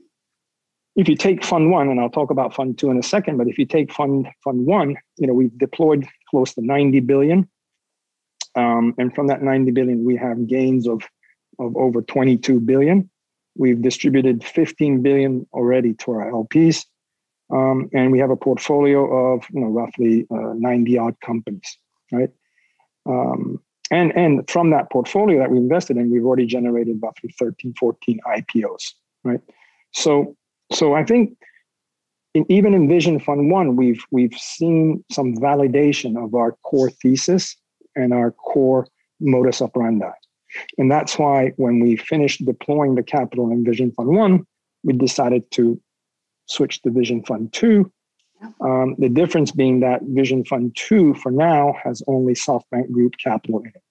if 0.95 1.07
you 1.07 1.15
take 1.15 1.43
fund 1.43 1.71
one, 1.71 1.89
and 1.89 1.99
I'll 1.99 2.09
talk 2.09 2.31
about 2.31 2.53
fund 2.53 2.77
two 2.77 2.89
in 2.89 2.97
a 2.97 3.03
second, 3.03 3.37
but 3.37 3.47
if 3.47 3.57
you 3.57 3.65
take 3.65 3.93
fund 3.93 4.27
fund 4.43 4.65
one, 4.65 4.95
you 5.17 5.27
know, 5.27 5.33
we've 5.33 5.57
deployed 5.57 6.07
close 6.29 6.53
to 6.55 6.61
90 6.61 6.99
billion 7.01 7.49
um, 8.55 8.93
and 8.97 9.13
from 9.13 9.27
that 9.27 9.41
90 9.41 9.71
billion, 9.71 10.03
we 10.03 10.15
have 10.17 10.47
gains 10.47 10.87
of, 10.87 11.03
of 11.59 11.75
over 11.75 12.01
22 12.01 12.59
billion. 12.59 13.09
We've 13.57 13.81
distributed 13.81 14.43
15 14.43 15.01
billion 15.01 15.47
already 15.53 15.93
to 15.95 16.11
our 16.11 16.31
LPs. 16.31 16.85
Um, 17.51 17.89
and 17.93 18.11
we 18.11 18.19
have 18.19 18.29
a 18.29 18.37
portfolio 18.37 19.33
of 19.33 19.43
you 19.51 19.61
know, 19.61 19.67
roughly 19.67 20.25
uh, 20.31 20.53
90 20.55 20.97
odd 20.97 21.15
companies, 21.19 21.77
right? 22.11 22.29
Um, 23.05 23.61
and, 23.89 24.15
and 24.15 24.49
from 24.49 24.69
that 24.69 24.89
portfolio 24.89 25.39
that 25.39 25.51
we 25.51 25.57
invested 25.57 25.97
in, 25.97 26.11
we've 26.11 26.25
already 26.25 26.45
generated 26.45 26.99
roughly 27.01 27.33
13, 27.37 27.73
14 27.77 28.19
IPOs, 28.25 28.93
right? 29.25 29.41
So, 29.91 30.37
so 30.71 30.93
I 30.93 31.03
think 31.03 31.37
in, 32.33 32.49
even 32.49 32.73
in 32.73 32.87
Vision 32.87 33.19
Fund 33.19 33.51
One, 33.51 33.75
we've 33.75 34.03
we've 34.11 34.33
seen 34.33 35.03
some 35.11 35.35
validation 35.35 36.23
of 36.23 36.33
our 36.33 36.53
core 36.63 36.89
thesis 36.89 37.57
and 37.95 38.13
our 38.13 38.31
core 38.31 38.87
modus 39.19 39.61
operandi. 39.61 40.11
And 40.77 40.91
that's 40.91 41.17
why 41.17 41.53
when 41.57 41.79
we 41.79 41.95
finished 41.95 42.45
deploying 42.45 42.95
the 42.95 43.03
capital 43.03 43.51
in 43.51 43.63
Vision 43.63 43.91
Fund 43.91 44.09
1, 44.09 44.45
we 44.83 44.93
decided 44.93 45.49
to 45.51 45.79
switch 46.47 46.81
to 46.81 46.91
Vision 46.91 47.23
Fund 47.23 47.53
2 47.53 47.91
Um, 48.59 48.95
the 48.97 49.09
difference 49.09 49.51
being 49.51 49.81
that 49.81 50.01
Vision 50.03 50.43
Fund 50.45 50.75
2 50.75 51.15
for 51.15 51.31
now 51.31 51.75
has 51.83 52.01
only 52.07 52.33
SoftBank 52.33 52.91
Group 52.91 53.15
capital 53.23 53.59
in 53.59 53.67
it. 53.67 53.83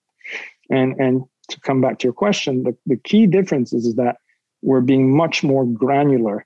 And, 0.71 1.00
and 1.00 1.23
to 1.49 1.61
come 1.61 1.80
back 1.80 1.99
to 1.99 2.07
your 2.07 2.12
question, 2.12 2.64
the, 2.64 2.76
the 2.87 2.97
key 2.97 3.26
difference 3.26 3.73
is, 3.73 3.87
is 3.87 3.95
that 3.97 4.16
we're 4.62 4.80
being 4.80 5.16
much 5.16 5.42
more 5.42 5.64
granular 5.64 6.45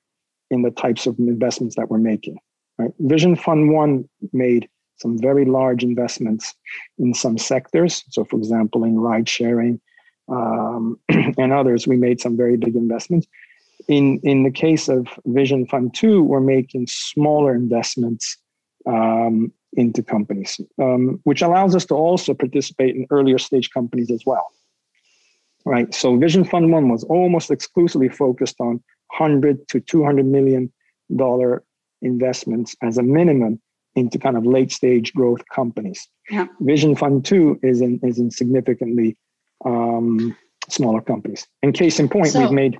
in 0.50 0.62
the 0.62 0.70
types 0.70 1.06
of 1.06 1.18
investments 1.18 1.76
that 1.76 1.90
we're 1.90 1.98
making. 1.98 2.38
Right? 2.78 2.92
Vision 2.98 3.36
Fund 3.36 3.72
1 3.72 4.08
made 4.32 4.68
some 4.96 5.18
very 5.18 5.44
large 5.44 5.82
investments 5.82 6.54
in 6.98 7.14
some 7.14 7.38
sectors. 7.38 8.04
So, 8.10 8.24
for 8.24 8.36
example, 8.36 8.84
in 8.84 8.98
ride 8.98 9.28
sharing 9.28 9.80
um, 10.28 10.98
and 11.08 11.52
others, 11.52 11.86
we 11.86 11.96
made 11.96 12.20
some 12.20 12.36
very 12.36 12.56
big 12.56 12.76
investments. 12.76 13.26
In, 13.88 14.20
in 14.22 14.44
the 14.44 14.50
case 14.50 14.88
of 14.88 15.06
Vision 15.26 15.66
Fund 15.66 15.94
2, 15.94 16.22
we're 16.22 16.40
making 16.40 16.86
smaller 16.88 17.54
investments 17.54 18.36
um, 18.86 19.52
into 19.74 20.02
companies, 20.02 20.60
um, 20.80 21.20
which 21.24 21.42
allows 21.42 21.74
us 21.74 21.84
to 21.86 21.94
also 21.94 22.32
participate 22.32 22.94
in 22.94 23.06
earlier 23.10 23.38
stage 23.38 23.70
companies 23.70 24.10
as 24.10 24.22
well. 24.24 24.50
Right. 25.66 25.92
So 25.94 26.16
Vision 26.18 26.44
Fund 26.44 26.72
1 26.72 26.88
was 26.90 27.04
almost 27.04 27.50
exclusively 27.50 28.10
focused 28.10 28.56
on 28.60 28.82
100 29.16 29.66
to 29.68 29.80
200 29.80 30.26
million 30.26 30.72
dollar 31.14 31.64
investments 32.02 32.76
as 32.82 32.98
a 32.98 33.02
minimum 33.02 33.60
into 33.96 34.18
kind 34.18 34.36
of 34.36 34.44
late 34.44 34.72
stage 34.72 35.12
growth 35.14 35.42
companies. 35.52 36.08
Yeah. 36.30 36.46
Vision 36.60 36.96
Fund 36.96 37.24
2 37.24 37.60
is 37.62 37.80
in, 37.80 38.00
is 38.02 38.18
in 38.18 38.30
significantly 38.30 39.16
um, 39.64 40.36
smaller 40.68 41.00
companies. 41.00 41.46
In 41.62 41.72
case 41.72 42.00
in 42.00 42.08
point, 42.08 42.28
so, 42.28 42.40
we've 42.40 42.50
made 42.50 42.78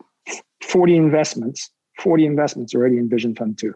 40 0.62 0.96
investments, 0.96 1.70
40 2.00 2.26
investments 2.26 2.74
already 2.74 2.98
in 2.98 3.08
Vision 3.08 3.34
Fund 3.34 3.58
2. 3.58 3.74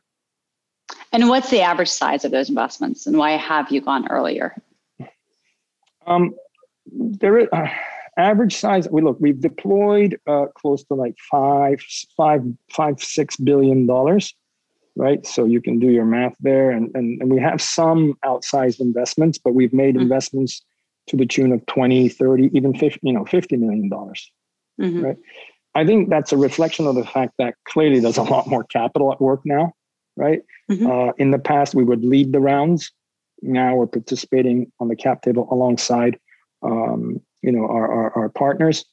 And 1.12 1.28
what's 1.28 1.50
the 1.50 1.61
average 1.61 1.88
size 1.88 2.25
of 2.25 2.33
those 2.33 2.49
investments 2.49 3.07
and 3.07 3.16
why 3.16 3.33
have 3.33 3.71
you 3.71 3.80
gone 3.80 4.09
earlier? 4.09 4.54
Um, 6.07 6.35
there 6.92 7.38
is 7.38 7.49
uh, 7.52 7.66
average 8.16 8.57
size. 8.57 8.88
We 8.90 9.02
look, 9.02 9.18
we've 9.21 9.40
deployed 9.40 10.18
uh, 10.26 10.47
close 10.54 10.85
to 10.85 10.95
like 10.95 11.16
five, 11.30 11.80
five, 12.16 12.42
five, 12.71 13.02
six 13.02 13.37
billion 13.37 13.87
dollars 13.87 14.35
right? 14.99 15.25
So 15.25 15.45
you 15.45 15.62
can 15.62 15.78
do 15.78 15.90
your 15.90 16.05
math 16.05 16.35
there. 16.40 16.71
And, 16.73 16.90
and, 16.95 17.23
and 17.23 17.31
we 17.31 17.40
have 17.40 17.62
some 17.62 18.14
outsized 18.25 18.81
investments, 18.81 19.38
but 19.38 19.55
we've 19.55 19.73
made 19.73 19.95
mm-hmm. 19.95 20.02
investments 20.02 20.61
to 21.07 21.17
the 21.17 21.25
tune 21.25 21.52
of 21.52 21.64
20, 21.67 22.09
30, 22.09 22.50
even 22.52 22.75
50, 22.75 22.99
you 23.02 23.12
know, 23.12 23.25
$50 23.25 23.59
million, 23.59 23.88
mm-hmm. 23.88 25.00
right? 25.00 25.17
I 25.76 25.87
think 25.87 26.11
that's 26.11 26.33
a 26.33 26.37
reflection 26.37 26.88
of 26.88 26.97
the 26.97 27.05
fact 27.05 27.35
that 27.38 27.55
clearly 27.64 28.00
there's 28.00 28.19
a 28.19 28.25
lot 28.25 28.49
more 28.49 28.64
capital 28.64 29.12
at 29.12 29.21
work 29.21 29.40
now, 29.45 29.73
right? 30.17 30.43
Mm-hmm. 30.69 30.87
Uh, 30.90 31.12
in 31.17 31.31
the 31.31 31.38
past, 31.38 31.76
we 31.76 31.85
would 31.85 32.05
lead 32.05 32.33
the 32.33 32.40
rounds. 32.40 32.90
Now 33.40 33.76
we're 33.76 33.87
participating 33.87 34.73
on 34.81 34.88
the 34.88 34.97
cap 34.97 35.23
table 35.23 35.47
alongside, 35.52 36.19
um, 36.62 37.21
you 37.43 37.52
know, 37.52 37.69
our, 37.69 37.88
our, 37.90 38.19
our 38.19 38.28
partners. 38.31 38.85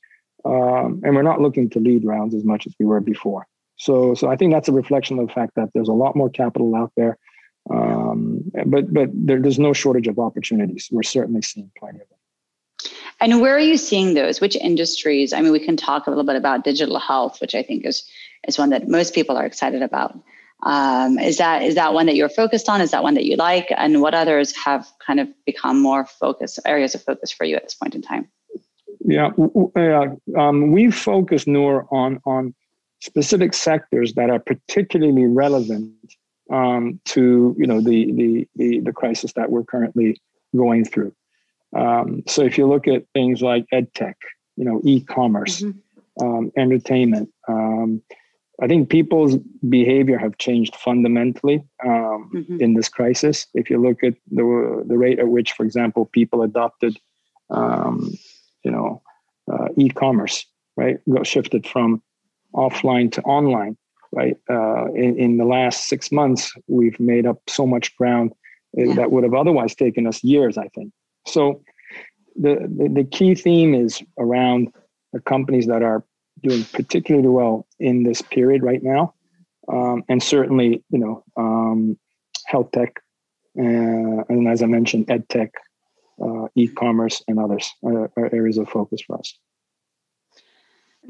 Um, 0.45 1.01
and 1.03 1.15
we're 1.15 1.23
not 1.23 1.41
looking 1.41 1.67
to 1.71 1.79
lead 1.79 2.05
rounds 2.05 2.35
as 2.35 2.43
much 2.43 2.67
as 2.67 2.75
we 2.79 2.85
were 2.85 3.01
before. 3.01 3.47
So, 3.77 4.13
so 4.13 4.29
I 4.29 4.35
think 4.35 4.53
that's 4.53 4.69
a 4.69 4.73
reflection 4.73 5.19
of 5.19 5.27
the 5.27 5.33
fact 5.33 5.53
that 5.55 5.69
there's 5.73 5.89
a 5.89 5.93
lot 5.93 6.15
more 6.15 6.29
capital 6.29 6.75
out 6.75 6.91
there, 6.95 7.17
um, 7.69 8.51
but 8.65 8.93
but 8.93 9.09
there, 9.13 9.41
there's 9.41 9.59
no 9.59 9.73
shortage 9.73 10.07
of 10.07 10.19
opportunities. 10.19 10.87
We're 10.91 11.03
certainly 11.03 11.41
seeing 11.41 11.71
plenty 11.77 11.99
of 11.99 12.07
them. 12.09 12.15
And 13.21 13.41
where 13.41 13.55
are 13.55 13.59
you 13.59 13.77
seeing 13.77 14.13
those? 14.13 14.41
Which 14.41 14.55
industries? 14.55 15.33
I 15.33 15.41
mean, 15.41 15.51
we 15.51 15.59
can 15.59 15.77
talk 15.77 16.07
a 16.07 16.09
little 16.09 16.25
bit 16.25 16.35
about 16.35 16.63
digital 16.63 16.99
health, 16.99 17.39
which 17.41 17.55
I 17.55 17.63
think 17.63 17.85
is 17.85 18.07
is 18.47 18.57
one 18.57 18.69
that 18.69 18.87
most 18.87 19.13
people 19.13 19.37
are 19.37 19.45
excited 19.45 19.81
about. 19.81 20.17
Um, 20.63 21.19
is 21.19 21.37
that 21.37 21.63
is 21.63 21.75
that 21.75 21.93
one 21.93 22.05
that 22.05 22.15
you're 22.15 22.29
focused 22.29 22.69
on? 22.69 22.81
Is 22.81 22.91
that 22.91 23.03
one 23.03 23.13
that 23.15 23.25
you 23.25 23.35
like? 23.35 23.67
And 23.75 24.01
what 24.01 24.13
others 24.13 24.55
have 24.57 24.87
kind 25.05 25.19
of 25.19 25.27
become 25.45 25.81
more 25.81 26.05
focus 26.05 26.59
areas 26.65 26.95
of 26.95 27.03
focus 27.03 27.31
for 27.31 27.45
you 27.45 27.55
at 27.55 27.63
this 27.63 27.75
point 27.75 27.95
in 27.95 28.01
time? 28.01 28.27
Yeah, 28.99 29.31
yeah. 29.75 30.15
Um, 30.37 30.71
we 30.71 30.91
focus 30.91 31.45
more 31.45 31.87
on 31.91 32.19
on 32.25 32.55
specific 33.01 33.53
sectors 33.53 34.13
that 34.13 34.29
are 34.29 34.39
particularly 34.39 35.25
relevant 35.25 35.93
um, 36.51 36.99
to 37.05 37.55
you 37.57 37.67
know 37.67 37.81
the, 37.81 38.11
the, 38.11 38.47
the 38.55 38.79
the 38.79 38.93
crisis 38.93 39.33
that 39.33 39.49
we're 39.51 39.63
currently 39.63 40.19
going 40.55 40.85
through. 40.85 41.13
Um, 41.75 42.23
so 42.27 42.43
if 42.43 42.57
you 42.57 42.67
look 42.67 42.87
at 42.87 43.03
things 43.13 43.41
like 43.41 43.65
ed 43.71 43.93
tech, 43.93 44.17
you 44.55 44.63
know, 44.63 44.79
e-commerce, 44.83 45.61
mm-hmm. 45.61 46.25
um, 46.25 46.51
entertainment, 46.55 47.29
um, 47.49 48.01
I 48.61 48.67
think 48.67 48.89
people's 48.89 49.35
behavior 49.67 50.17
have 50.17 50.37
changed 50.37 50.75
fundamentally 50.75 51.63
um, 51.85 52.31
mm-hmm. 52.33 52.61
in 52.61 52.73
this 52.73 52.87
crisis. 52.87 53.47
If 53.53 53.69
you 53.69 53.81
look 53.81 54.03
at 54.03 54.13
the 54.31 54.83
the 54.87 54.97
rate 54.97 55.19
at 55.19 55.27
which, 55.27 55.51
for 55.51 55.65
example, 55.65 56.05
people 56.05 56.41
adopted, 56.41 56.97
um, 57.49 58.11
you 58.63 58.71
know, 58.71 59.01
uh, 59.51 59.67
e-commerce, 59.75 60.45
right, 60.77 60.99
shifted 61.23 61.67
from 61.67 62.01
offline 62.55 63.11
to 63.11 63.21
online, 63.21 63.77
right? 64.11 64.37
Uh, 64.49 64.85
in, 64.93 65.17
in 65.19 65.37
the 65.37 65.45
last 65.45 65.87
six 65.87 66.11
months, 66.11 66.51
we've 66.67 66.99
made 66.99 67.25
up 67.25 67.37
so 67.47 67.65
much 67.65 67.95
ground 67.97 68.31
uh, 68.77 68.83
yeah. 68.83 68.93
that 68.95 69.11
would 69.11 69.23
have 69.23 69.33
otherwise 69.33 69.75
taken 69.75 70.07
us 70.07 70.23
years, 70.23 70.57
I 70.57 70.67
think. 70.69 70.91
So 71.27 71.61
the, 72.35 72.55
the, 72.77 72.89
the 72.89 73.03
key 73.03 73.35
theme 73.35 73.73
is 73.73 74.01
around 74.17 74.73
the 75.13 75.21
companies 75.21 75.67
that 75.67 75.81
are 75.81 76.03
doing 76.43 76.65
particularly 76.73 77.29
well 77.29 77.65
in 77.79 78.03
this 78.03 78.21
period 78.21 78.63
right 78.63 78.83
now. 78.83 79.13
Um, 79.71 80.03
and 80.09 80.21
certainly, 80.21 80.83
you 80.89 80.99
know, 80.99 81.23
um, 81.37 81.97
health 82.45 82.71
tech, 82.71 83.01
uh, 83.57 84.21
and 84.29 84.47
as 84.47 84.61
I 84.61 84.67
mentioned, 84.67 85.09
ed 85.09 85.27
tech, 85.29 85.51
uh, 86.23 86.47
e-commerce, 86.55 87.23
and 87.27 87.39
others 87.39 87.69
are, 87.83 88.11
are 88.17 88.29
areas 88.33 88.57
of 88.57 88.69
focus 88.69 89.01
for 89.01 89.17
us. 89.17 89.37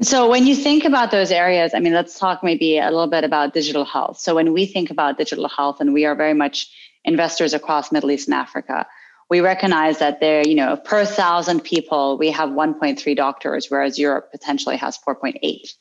So 0.02 0.28
when 0.28 0.46
you 0.46 0.54
think 0.54 0.84
about 0.84 1.10
those 1.10 1.30
areas, 1.30 1.72
I 1.74 1.80
mean, 1.80 1.94
let's 1.94 2.18
talk 2.18 2.44
maybe 2.44 2.78
a 2.78 2.90
little 2.90 3.06
bit 3.06 3.24
about 3.24 3.54
digital 3.54 3.84
health. 3.84 4.18
So 4.18 4.34
when 4.34 4.52
we 4.52 4.66
think 4.66 4.90
about 4.90 5.16
digital 5.16 5.48
health, 5.48 5.80
and 5.80 5.94
we 5.94 6.04
are 6.04 6.14
very 6.14 6.34
much 6.34 6.70
investors 7.04 7.54
across 7.54 7.90
Middle 7.90 8.10
East 8.10 8.28
and 8.28 8.34
Africa, 8.34 8.86
we 9.30 9.40
recognize 9.40 9.98
that 9.98 10.20
there, 10.20 10.46
you 10.46 10.54
know, 10.54 10.76
per 10.76 11.04
thousand 11.04 11.64
people, 11.64 12.18
we 12.18 12.30
have 12.30 12.50
1.3 12.50 13.16
doctors, 13.16 13.66
whereas 13.70 13.98
Europe 13.98 14.30
potentially 14.30 14.76
has 14.76 14.98
4.8, 14.98 15.74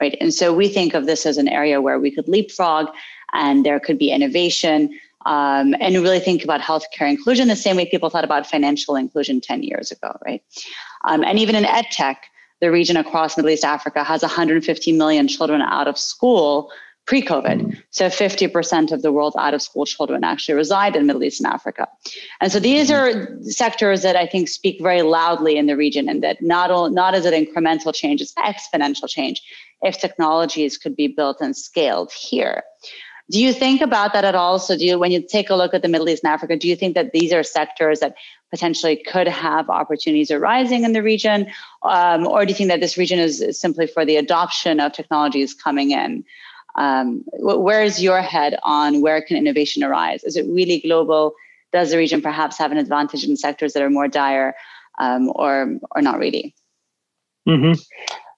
right? 0.00 0.16
And 0.20 0.32
so 0.34 0.52
we 0.52 0.68
think 0.68 0.94
of 0.94 1.06
this 1.06 1.24
as 1.24 1.38
an 1.38 1.48
area 1.48 1.80
where 1.80 1.98
we 1.98 2.10
could 2.10 2.28
leapfrog, 2.28 2.88
and 3.32 3.64
there 3.64 3.80
could 3.80 3.98
be 3.98 4.10
innovation, 4.10 4.90
um, 5.24 5.74
and 5.80 5.94
really 5.96 6.20
think 6.20 6.44
about 6.44 6.60
healthcare 6.60 7.08
inclusion 7.08 7.48
the 7.48 7.56
same 7.56 7.76
way 7.76 7.86
people 7.86 8.10
thought 8.10 8.24
about 8.24 8.46
financial 8.46 8.96
inclusion 8.96 9.40
10 9.40 9.62
years 9.62 9.90
ago, 9.90 10.16
right? 10.26 10.42
Um, 11.04 11.24
and 11.24 11.38
even 11.38 11.54
in 11.54 11.64
ed 11.64 11.86
tech, 11.90 12.26
the 12.62 12.70
region 12.70 12.96
across 12.96 13.36
Middle 13.36 13.50
East 13.50 13.64
Africa 13.64 14.04
has 14.04 14.22
150 14.22 14.92
million 14.92 15.28
children 15.28 15.60
out 15.60 15.88
of 15.88 15.98
school 15.98 16.70
pre-COVID. 17.06 17.60
Mm-hmm. 17.60 17.80
So 17.90 18.06
50% 18.06 18.92
of 18.92 19.02
the 19.02 19.10
world's 19.10 19.34
out 19.36 19.52
of 19.52 19.60
school 19.60 19.84
children 19.84 20.22
actually 20.22 20.54
reside 20.54 20.94
in 20.94 21.04
Middle 21.04 21.24
East 21.24 21.40
and 21.40 21.52
Africa. 21.52 21.88
And 22.40 22.52
so 22.52 22.60
these 22.60 22.88
mm-hmm. 22.88 23.32
are 23.32 23.42
sectors 23.42 24.02
that 24.02 24.14
I 24.14 24.28
think 24.28 24.48
speak 24.48 24.80
very 24.80 25.02
loudly 25.02 25.56
in 25.56 25.66
the 25.66 25.76
region 25.76 26.08
and 26.08 26.22
that 26.22 26.40
not, 26.40 26.70
all, 26.70 26.88
not 26.88 27.16
as 27.16 27.24
an 27.26 27.34
incremental 27.34 27.92
change, 27.92 28.20
it's 28.20 28.34
exponential 28.34 29.08
change 29.08 29.42
if 29.82 29.98
technologies 29.98 30.78
could 30.78 30.94
be 30.94 31.08
built 31.08 31.38
and 31.40 31.56
scaled 31.56 32.12
here. 32.12 32.62
Do 33.32 33.42
you 33.42 33.54
think 33.54 33.80
about 33.80 34.12
that 34.12 34.26
at 34.26 34.34
all? 34.34 34.58
So 34.58 34.76
do 34.76 34.84
you, 34.84 34.98
when 34.98 35.10
you 35.10 35.22
take 35.22 35.48
a 35.48 35.54
look 35.54 35.72
at 35.72 35.80
the 35.80 35.88
Middle 35.88 36.06
East 36.10 36.22
and 36.22 36.30
Africa, 36.30 36.54
do 36.54 36.68
you 36.68 36.76
think 36.76 36.94
that 36.94 37.12
these 37.12 37.32
are 37.32 37.42
sectors 37.42 38.00
that 38.00 38.14
potentially 38.50 39.02
could 39.10 39.26
have 39.26 39.70
opportunities 39.70 40.30
arising 40.30 40.84
in 40.84 40.92
the 40.92 41.02
region? 41.02 41.50
Um, 41.82 42.26
or 42.26 42.44
do 42.44 42.50
you 42.50 42.54
think 42.54 42.68
that 42.68 42.80
this 42.80 42.98
region 42.98 43.18
is 43.18 43.58
simply 43.58 43.86
for 43.86 44.04
the 44.04 44.16
adoption 44.16 44.80
of 44.80 44.92
technologies 44.92 45.54
coming 45.54 45.92
in? 45.92 46.24
Um, 46.76 47.24
where 47.38 47.82
is 47.82 48.02
your 48.02 48.20
head 48.20 48.58
on 48.64 49.00
where 49.00 49.22
can 49.22 49.38
innovation 49.38 49.82
arise? 49.82 50.22
Is 50.24 50.36
it 50.36 50.44
really 50.46 50.80
global? 50.80 51.32
Does 51.72 51.90
the 51.90 51.96
region 51.96 52.20
perhaps 52.20 52.58
have 52.58 52.70
an 52.70 52.76
advantage 52.76 53.24
in 53.24 53.38
sectors 53.38 53.72
that 53.72 53.82
are 53.82 53.88
more 53.88 54.08
dire 54.08 54.54
um, 55.00 55.32
or, 55.34 55.78
or 55.92 56.02
not 56.02 56.18
really? 56.18 56.54
Mm-hmm. 57.48 57.80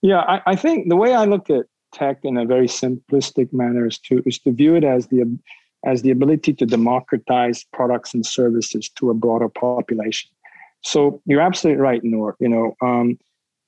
Yeah, 0.03 0.21
I, 0.21 0.41
I 0.47 0.55
think 0.55 0.89
the 0.89 0.97
way 0.97 1.15
I 1.15 1.25
look 1.25 1.51
at 1.51 1.67
tech 1.95 2.19
in 2.25 2.37
a 2.37 2.45
very 2.45 2.67
simplistic 2.67 3.53
manner 3.53 3.87
is 3.87 3.99
to 3.99 4.23
is 4.27 4.39
to 4.41 4.53
view 4.53 4.75
it 4.75 4.85
as 4.85 5.07
the 5.09 5.39
as 5.87 6.03
the 6.03 6.11
ability 6.11 6.53
to 6.55 6.67
democratize 6.67 7.65
products 7.73 8.15
and 8.15 8.25
services 8.25 8.89
to 8.97 9.11
a 9.11 9.15
broader 9.15 9.49
population. 9.49 10.31
So 10.83 11.23
you're 11.27 11.41
absolutely 11.41 11.83
right, 11.83 12.03
Noor. 12.03 12.37
You 12.41 12.49
know, 12.49 12.77
um, 12.83 13.19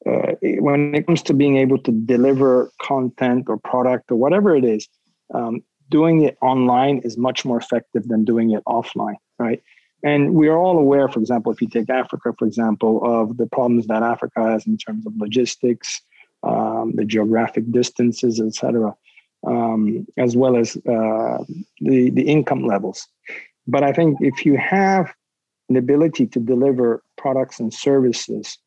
uh, 0.07 0.33
when 0.61 0.95
it 0.95 1.07
comes 1.07 1.23
to 1.23 1.35
being 1.35 1.57
able 1.57 1.79
to 1.79 1.93
deliver 1.93 2.71
content 2.81 3.47
or 3.49 3.59
product 3.59 4.11
or 4.11 4.17
whatever 4.17 4.55
it 4.55 4.65
is, 4.65 4.89
um, 5.35 5.63
doing 5.89 6.23
it 6.23 6.37
online 6.43 6.99
is 6.99 7.17
much 7.17 7.45
more 7.45 7.59
effective 7.59 8.09
than 8.09 8.25
doing 8.25 8.51
it 8.51 8.63
offline, 8.67 9.17
right? 9.39 9.63
And 10.03 10.35
we 10.35 10.49
are 10.49 10.59
all 10.59 10.79
aware, 10.79 11.09
for 11.09 11.21
example, 11.21 11.53
if 11.53 11.61
you 11.61 11.69
take 11.69 11.91
Africa, 11.91 12.33
for 12.39 12.47
example, 12.47 13.01
of 13.03 13.39
the 13.39 13.47
problems 13.47 13.87
that 13.87 14.03
Africa 14.03 14.43
has 14.43 14.67
in 14.67 14.77
terms 14.77 15.07
of 15.07 15.13
logistics, 15.17 16.03
um, 16.47 16.93
the 16.95 17.05
geographic 17.05 17.71
distances, 17.71 18.41
etc. 18.41 18.95
um, 19.47 20.07
as 20.17 20.37
well 20.37 20.57
as 20.57 20.77
uh, 20.77 21.39
the 21.81 22.11
the 22.11 22.23
income 22.23 22.65
levels. 22.65 23.07
But 23.67 23.83
I 23.83 23.93
think 23.93 24.19
if 24.21 24.47
you 24.47 24.57
have 24.57 25.13
an 25.69 25.77
ability 25.77 26.27
to 26.27 26.41
deliver 26.41 27.03
products 27.17 27.59
and 27.59 27.75
services 27.75 28.59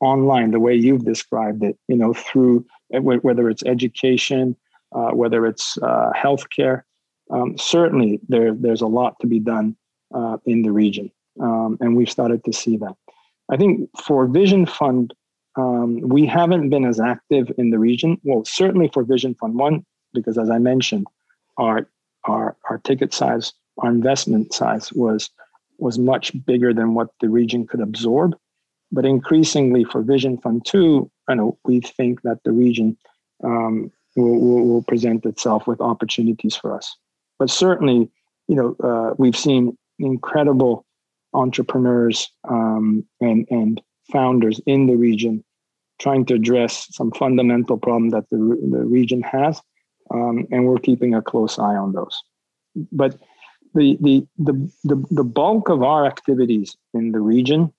online 0.00 0.50
the 0.50 0.60
way 0.60 0.74
you've 0.74 1.04
described 1.04 1.62
it, 1.62 1.78
you 1.88 1.96
know, 1.96 2.12
through 2.12 2.66
whether 2.90 3.48
it's 3.48 3.64
education, 3.64 4.54
uh, 4.94 5.10
whether 5.10 5.46
it's 5.46 5.78
uh, 5.82 6.10
healthcare, 6.14 6.82
um, 7.30 7.56
certainly 7.56 8.20
there 8.28 8.54
there's 8.54 8.82
a 8.82 8.86
lot 8.86 9.18
to 9.20 9.26
be 9.26 9.40
done 9.40 9.76
uh, 10.14 10.36
in 10.44 10.62
the 10.62 10.72
region, 10.72 11.10
um, 11.40 11.78
and 11.80 11.96
we've 11.96 12.10
started 12.10 12.44
to 12.44 12.52
see 12.52 12.76
that. 12.76 12.94
I 13.50 13.56
think 13.56 13.88
for 13.98 14.26
Vision 14.26 14.66
Fund, 14.66 15.14
um, 15.56 16.00
we 16.00 16.26
haven't 16.26 16.68
been 16.68 16.84
as 16.84 17.00
active 17.00 17.50
in 17.58 17.70
the 17.70 17.78
region. 17.78 18.18
Well, 18.24 18.44
certainly 18.44 18.88
for 18.92 19.04
Vision 19.04 19.34
Fund 19.34 19.54
One, 19.54 19.84
because 20.12 20.38
as 20.38 20.50
I 20.50 20.58
mentioned, 20.58 21.06
our 21.56 21.88
our 22.24 22.56
our 22.68 22.78
ticket 22.78 23.14
size, 23.14 23.52
our 23.78 23.90
investment 23.90 24.52
size 24.52 24.92
was 24.92 25.30
was 25.78 25.98
much 25.98 26.32
bigger 26.44 26.72
than 26.72 26.94
what 26.94 27.08
the 27.20 27.28
region 27.28 27.66
could 27.66 27.80
absorb. 27.80 28.36
But 28.92 29.04
increasingly 29.04 29.84
for 29.84 30.02
Vision 30.02 30.38
Fund 30.38 30.64
Two, 30.66 31.10
I 31.28 31.34
know 31.34 31.58
we 31.64 31.80
think 31.80 32.22
that 32.22 32.38
the 32.44 32.52
region 32.52 32.96
um, 33.42 33.90
will, 34.16 34.40
will, 34.40 34.66
will 34.66 34.82
present 34.82 35.26
itself 35.26 35.66
with 35.66 35.80
opportunities 35.80 36.56
for 36.56 36.74
us. 36.74 36.96
But 37.38 37.50
certainly, 37.50 38.10
you 38.48 38.56
know, 38.56 38.76
uh, 38.82 39.14
we've 39.18 39.36
seen 39.36 39.76
incredible 39.98 40.84
entrepreneurs 41.32 42.30
um, 42.48 43.04
and 43.20 43.46
and 43.50 43.80
founders 44.10 44.60
in 44.66 44.86
the 44.86 44.96
region 44.96 45.44
trying 46.00 46.24
to 46.26 46.34
address 46.34 46.88
some 46.90 47.10
fundamental 47.12 47.78
problem 47.78 48.10
that 48.10 48.28
the, 48.30 48.36
the 48.36 48.84
region 48.84 49.22
has, 49.22 49.60
um, 50.12 50.46
and 50.50 50.66
we're 50.66 50.78
keeping 50.78 51.14
a 51.14 51.22
close 51.22 51.58
eye 51.58 51.76
on 51.76 51.92
those. 51.92 52.22
But 52.90 53.18
the, 53.74 53.96
the 54.00 54.26
the 54.38 54.70
the 54.84 55.04
the 55.10 55.24
bulk 55.24 55.68
of 55.68 55.82
our 55.82 56.06
activities 56.06 56.76
in 56.92 57.12
the 57.12 57.20
region, 57.20 57.72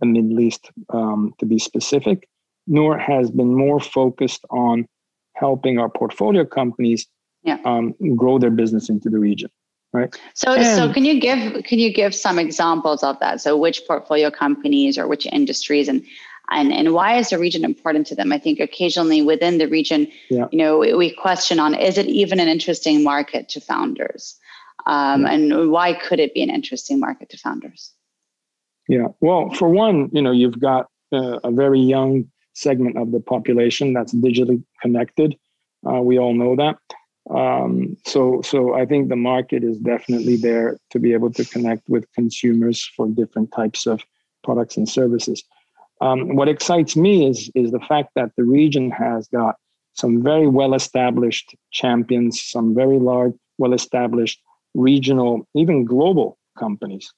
the 0.00 0.06
Middle 0.06 0.40
East, 0.40 0.70
um, 0.90 1.34
to 1.38 1.46
be 1.46 1.58
specific, 1.58 2.28
Noor 2.66 2.98
has 2.98 3.30
been 3.30 3.54
more 3.54 3.80
focused 3.80 4.44
on 4.50 4.86
helping 5.34 5.78
our 5.78 5.88
portfolio 5.88 6.44
companies 6.44 7.06
yeah. 7.42 7.58
um, 7.64 7.94
grow 8.16 8.38
their 8.38 8.50
business 8.50 8.88
into 8.88 9.08
the 9.08 9.18
region 9.18 9.50
right? 9.92 10.20
So 10.34 10.52
and, 10.52 10.64
so 10.76 10.92
can 10.92 11.04
you 11.04 11.20
give 11.20 11.64
can 11.64 11.78
you 11.78 11.92
give 11.92 12.14
some 12.14 12.38
examples 12.38 13.02
of 13.02 13.18
that? 13.20 13.40
So 13.40 13.56
which 13.56 13.82
portfolio 13.86 14.30
companies 14.30 14.98
or 14.98 15.06
which 15.06 15.26
industries 15.26 15.88
and 15.88 16.04
and 16.50 16.72
and 16.72 16.92
why 16.92 17.16
is 17.16 17.30
the 17.30 17.38
region 17.38 17.64
important 17.64 18.06
to 18.08 18.14
them? 18.14 18.32
I 18.32 18.38
think 18.38 18.60
occasionally 18.60 19.22
within 19.22 19.58
the 19.58 19.68
region 19.68 20.08
yeah. 20.30 20.46
you 20.50 20.58
know 20.58 20.78
we, 20.78 20.94
we, 20.94 21.14
question 21.14 21.58
on 21.58 21.74
is 21.74 21.98
it 21.98 22.06
even 22.06 22.40
an 22.40 22.48
interesting 22.48 23.02
market 23.02 23.48
to 23.50 23.60
founders? 23.60 24.36
Um, 24.86 25.22
yeah. 25.22 25.32
and 25.32 25.70
why 25.70 25.92
could 25.94 26.20
it 26.20 26.34
be 26.34 26.42
an 26.42 26.50
interesting 26.50 27.00
market 27.00 27.30
to 27.30 27.38
founders? 27.38 27.92
Yeah. 28.88 29.08
Well 29.20 29.50
for 29.50 29.68
one 29.68 30.10
you 30.12 30.22
know 30.22 30.32
you've 30.32 30.60
got 30.60 30.86
uh, 31.12 31.38
a 31.44 31.50
very 31.50 31.80
young 31.80 32.30
segment 32.54 32.98
of 32.98 33.12
the 33.12 33.20
population 33.20 33.92
that's 33.92 34.14
digitally 34.14 34.62
connected. 34.82 35.36
Uh, 35.88 36.00
we 36.00 36.18
all 36.18 36.34
know 36.34 36.56
that 36.56 36.76
um, 37.30 37.96
so, 38.06 38.40
so 38.42 38.74
I 38.74 38.86
think 38.86 39.08
the 39.08 39.16
market 39.16 39.62
is 39.62 39.78
definitely 39.78 40.36
there 40.36 40.78
to 40.90 40.98
be 40.98 41.12
able 41.12 41.30
to 41.32 41.44
connect 41.44 41.88
with 41.88 42.10
consumers 42.12 42.84
for 42.96 43.06
different 43.08 43.52
types 43.52 43.86
of 43.86 44.02
products 44.42 44.76
and 44.76 44.88
services. 44.88 45.42
Um, 46.00 46.36
what 46.36 46.48
excites 46.48 46.96
me 46.96 47.28
is 47.28 47.50
is 47.54 47.72
the 47.72 47.80
fact 47.80 48.10
that 48.14 48.30
the 48.36 48.44
region 48.44 48.90
has 48.90 49.26
got 49.28 49.56
some 49.94 50.22
very 50.22 50.46
well 50.46 50.74
established 50.74 51.56
champions, 51.72 52.40
some 52.40 52.74
very 52.74 52.98
large, 52.98 53.34
well 53.58 53.74
established 53.74 54.40
regional, 54.74 55.46
even 55.54 55.84
global 55.84 56.38
companies 56.56 57.12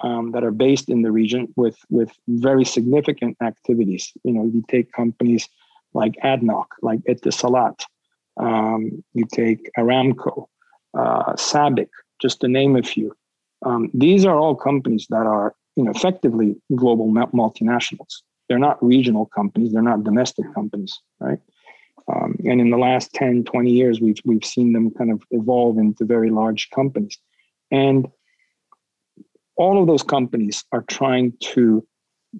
um, 0.00 0.30
that 0.30 0.44
are 0.44 0.52
based 0.52 0.88
in 0.88 1.02
the 1.02 1.10
region 1.10 1.52
with 1.56 1.76
with 1.90 2.12
very 2.28 2.64
significant 2.64 3.36
activities. 3.42 4.12
You 4.22 4.32
know, 4.32 4.44
you 4.44 4.62
take 4.68 4.92
companies 4.92 5.48
like 5.92 6.14
ADNOC, 6.22 6.66
like 6.82 7.00
Etisalat, 7.00 7.84
um, 8.40 9.04
you 9.12 9.26
take 9.26 9.70
Aramco, 9.78 10.46
uh, 10.94 11.34
SABIC, 11.34 11.88
just 12.20 12.40
to 12.40 12.48
name 12.48 12.76
a 12.76 12.82
few. 12.82 13.14
Um, 13.64 13.90
these 13.92 14.24
are 14.24 14.36
all 14.36 14.54
companies 14.54 15.06
that 15.10 15.26
are 15.26 15.54
you 15.76 15.84
know, 15.84 15.90
effectively 15.90 16.56
global 16.74 17.08
multinationals. 17.08 18.22
They're 18.48 18.58
not 18.58 18.82
regional 18.82 19.26
companies, 19.26 19.72
they're 19.72 19.82
not 19.82 20.04
domestic 20.04 20.52
companies, 20.54 20.98
right? 21.20 21.38
Um, 22.08 22.36
and 22.44 22.60
in 22.60 22.70
the 22.70 22.78
last 22.78 23.12
10, 23.12 23.44
20 23.44 23.70
years, 23.70 24.00
we've, 24.00 24.18
we've 24.24 24.44
seen 24.44 24.72
them 24.72 24.90
kind 24.90 25.12
of 25.12 25.22
evolve 25.30 25.78
into 25.78 26.04
very 26.04 26.30
large 26.30 26.70
companies. 26.70 27.18
And 27.70 28.08
all 29.56 29.80
of 29.80 29.86
those 29.86 30.02
companies 30.02 30.64
are 30.72 30.82
trying 30.82 31.34
to, 31.40 31.86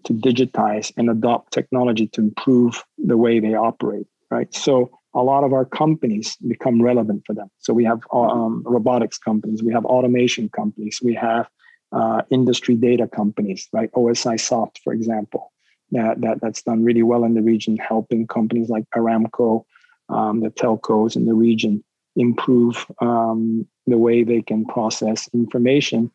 to 0.05 0.13
digitize 0.13 0.93
and 0.97 1.11
adopt 1.11 1.53
technology 1.53 2.09
to 2.09 2.23
improve 2.23 2.83
the 2.99 3.17
way 3.17 3.39
they 3.39 3.55
operate, 3.55 4.07
right? 4.31 4.53
So 4.55 4.99
a 5.15 5.23
lot 5.23 5.45
of 5.45 5.53
our 5.53 5.65
companies 5.65 6.37
become 6.37 6.81
relevant 6.81 7.23
for 7.27 7.35
them. 7.35 7.51
So 7.59 7.73
we 7.73 7.85
have 7.85 8.01
um, 8.13 8.63
robotics 8.65 9.19
companies, 9.19 9.63
we 9.63 9.73
have 9.73 9.85
automation 9.85 10.49
companies, 10.49 11.01
we 11.03 11.15
have 11.15 11.49
uh, 11.93 12.23
industry 12.31 12.77
data 12.77 13.09
companies 13.09 13.69
like 13.73 13.91
OSIsoft, 13.93 14.79
for 14.85 14.93
example, 14.93 15.53
that, 15.91 16.21
that 16.21 16.41
that's 16.41 16.63
done 16.63 16.85
really 16.85 17.03
well 17.03 17.25
in 17.25 17.35
the 17.35 17.43
region, 17.43 17.77
helping 17.77 18.27
companies 18.27 18.69
like 18.69 18.85
Aramco, 18.95 19.65
um, 20.09 20.41
the 20.41 20.51
telcos 20.51 21.17
in 21.17 21.25
the 21.25 21.35
region, 21.35 21.83
improve 22.17 22.87
um, 23.01 23.67
the 23.87 23.99
way 23.99 24.23
they 24.23 24.43
can 24.43 24.65
process 24.65 25.29
information 25.33 26.11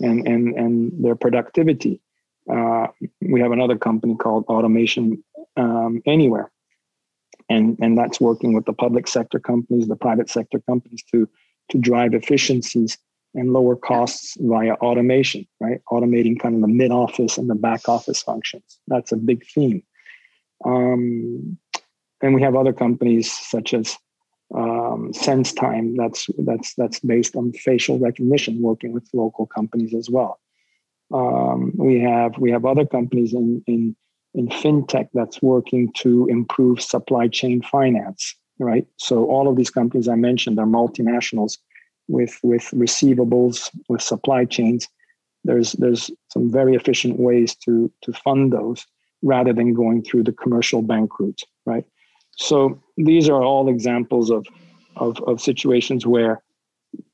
and 0.00 0.26
and 0.26 0.54
and 0.56 1.04
their 1.04 1.14
productivity. 1.14 2.00
Uh, 2.50 2.86
we 3.20 3.40
have 3.40 3.52
another 3.52 3.78
company 3.78 4.16
called 4.16 4.44
Automation 4.48 5.22
um, 5.56 6.02
Anywhere, 6.06 6.50
and 7.50 7.76
and 7.80 7.98
that's 7.98 8.20
working 8.20 8.54
with 8.54 8.64
the 8.64 8.72
public 8.72 9.06
sector 9.08 9.38
companies, 9.38 9.88
the 9.88 9.96
private 9.96 10.30
sector 10.30 10.60
companies 10.60 11.02
to 11.12 11.28
to 11.70 11.78
drive 11.78 12.14
efficiencies 12.14 12.96
and 13.34 13.52
lower 13.52 13.76
costs 13.76 14.36
via 14.40 14.74
automation, 14.74 15.46
right? 15.60 15.80
Automating 15.92 16.38
kind 16.40 16.54
of 16.54 16.62
the 16.62 16.68
mid 16.68 16.90
office 16.90 17.36
and 17.36 17.50
the 17.50 17.54
back 17.54 17.88
office 17.88 18.22
functions. 18.22 18.80
That's 18.88 19.12
a 19.12 19.16
big 19.16 19.44
theme. 19.46 19.82
Um, 20.64 21.58
and 22.22 22.34
we 22.34 22.42
have 22.42 22.56
other 22.56 22.72
companies 22.72 23.30
such 23.32 23.72
as 23.72 23.96
um, 24.54 25.12
SenseTime. 25.12 25.96
That's 25.96 26.28
that's 26.38 26.74
that's 26.74 27.00
based 27.00 27.36
on 27.36 27.52
facial 27.52 27.98
recognition, 27.98 28.62
working 28.62 28.92
with 28.92 29.08
local 29.12 29.46
companies 29.46 29.94
as 29.94 30.08
well. 30.10 30.40
Um, 31.12 31.72
we 31.76 32.00
have 32.00 32.38
we 32.38 32.50
have 32.50 32.64
other 32.64 32.86
companies 32.86 33.32
in 33.32 33.62
in 33.66 33.96
in 34.34 34.48
fintech 34.48 35.08
that's 35.12 35.42
working 35.42 35.92
to 35.98 36.26
improve 36.28 36.80
supply 36.80 37.28
chain 37.28 37.62
finance, 37.62 38.34
right? 38.58 38.86
So 38.96 39.24
all 39.26 39.48
of 39.48 39.56
these 39.56 39.70
companies 39.70 40.08
I 40.08 40.14
mentioned 40.14 40.58
are 40.58 40.66
multinationals 40.66 41.58
with 42.08 42.38
with 42.42 42.64
receivables, 42.72 43.70
with 43.88 44.02
supply 44.02 44.44
chains. 44.44 44.88
There's 45.44 45.72
there's 45.72 46.10
some 46.28 46.50
very 46.50 46.74
efficient 46.74 47.18
ways 47.18 47.54
to 47.64 47.90
to 48.02 48.12
fund 48.12 48.52
those 48.52 48.84
rather 49.22 49.52
than 49.52 49.74
going 49.74 50.02
through 50.02 50.24
the 50.24 50.32
commercial 50.32 50.82
bank 50.82 51.18
route, 51.18 51.42
right? 51.66 51.84
So 52.36 52.80
these 52.96 53.28
are 53.28 53.42
all 53.42 53.68
examples 53.68 54.30
of 54.30 54.46
of, 54.96 55.20
of 55.26 55.40
situations 55.40 56.06
where 56.06 56.42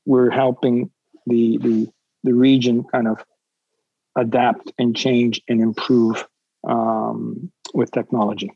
we're 0.05 0.29
helping 0.29 0.91
the 1.25 1.57
the 1.57 1.87
the 2.23 2.33
region 2.33 2.83
kind 2.83 3.07
of 3.07 3.23
adapt 4.15 4.71
and 4.79 4.95
change 4.95 5.41
and 5.47 5.61
improve 5.61 6.27
um, 7.07 7.51
with 7.73 7.91
technology. 7.91 8.51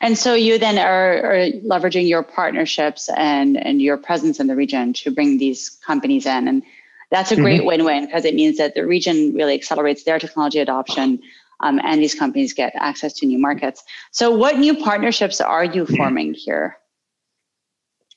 And 0.00 0.18
so 0.18 0.34
you 0.34 0.58
then 0.58 0.78
are, 0.78 1.22
are, 1.24 1.50
leveraging 1.64 2.06
your 2.06 2.22
partnerships 2.22 3.08
and, 3.16 3.56
and 3.56 3.80
your 3.80 3.96
presence 3.96 4.38
in 4.38 4.46
the 4.46 4.56
region 4.56 4.92
to 4.94 5.10
bring 5.10 5.38
these 5.38 5.70
companies 5.70 6.26
in. 6.26 6.46
And 6.48 6.62
that's 7.10 7.32
a 7.32 7.36
great 7.36 7.60
mm-hmm. 7.60 7.68
win-win 7.68 8.06
because 8.06 8.24
it 8.24 8.34
means 8.34 8.58
that 8.58 8.74
the 8.74 8.86
region 8.86 9.32
really 9.34 9.54
accelerates 9.54 10.04
their 10.04 10.18
technology 10.18 10.58
adoption 10.58 11.20
um, 11.60 11.80
and 11.84 12.02
these 12.02 12.14
companies 12.14 12.52
get 12.52 12.72
access 12.76 13.12
to 13.14 13.26
new 13.26 13.38
markets. 13.38 13.82
So 14.10 14.30
what 14.30 14.58
new 14.58 14.76
partnerships 14.82 15.40
are 15.40 15.64
you 15.64 15.84
mm-hmm. 15.84 15.96
forming 15.96 16.34
here? 16.34 16.76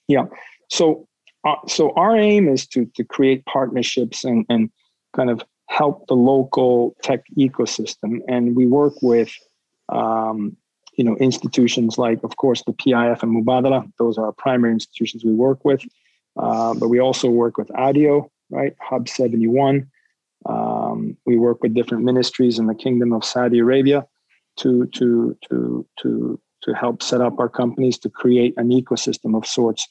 Yeah. 0.08 0.25
So 0.69 1.08
uh, 1.45 1.55
so 1.67 1.91
our 1.95 2.17
aim 2.17 2.47
is 2.47 2.65
to 2.67 2.86
to 2.95 3.03
create 3.03 3.45
partnerships 3.45 4.23
and, 4.23 4.45
and 4.49 4.71
kind 5.15 5.29
of 5.29 5.43
help 5.67 6.08
the 6.08 6.15
local 6.15 6.95
tech 7.01 7.23
ecosystem. 7.38 8.19
And 8.28 8.56
we 8.56 8.67
work 8.67 8.93
with, 9.01 9.32
um, 9.89 10.56
you 10.97 11.04
know, 11.04 11.15
institutions 11.17 11.97
like, 11.97 12.23
of 12.23 12.38
course, 12.38 12.63
the 12.65 12.73
PIF 12.73 13.23
and 13.23 13.36
Mubadala. 13.36 13.91
Those 13.99 14.17
are 14.17 14.25
our 14.25 14.32
primary 14.32 14.73
institutions 14.73 15.25
we 15.25 15.34
work 15.34 15.65
with. 15.65 15.84
Uh, 16.38 16.73
but 16.73 16.89
we 16.89 16.99
also 16.99 17.30
work 17.30 17.58
with 17.58 17.69
ADIO, 17.69 18.30
right? 18.49 18.75
Hub 18.82 19.08
71. 19.08 19.89
Um, 20.45 21.17
we 21.25 21.38
work 21.38 21.63
with 21.63 21.73
different 21.73 22.04
ministries 22.04 22.60
in 22.60 22.67
the 22.67 22.75
Kingdom 22.75 23.13
of 23.13 23.25
Saudi 23.25 23.60
Arabia 23.60 24.06
to 24.58 24.86
to 24.88 25.36
to 25.49 25.86
to 26.01 26.39
to 26.62 26.73
help 26.73 27.01
set 27.01 27.21
up 27.21 27.39
our 27.39 27.49
companies 27.49 27.97
to 27.99 28.10
create 28.10 28.54
an 28.58 28.69
ecosystem 28.69 29.36
of 29.38 29.45
sorts 29.45 29.88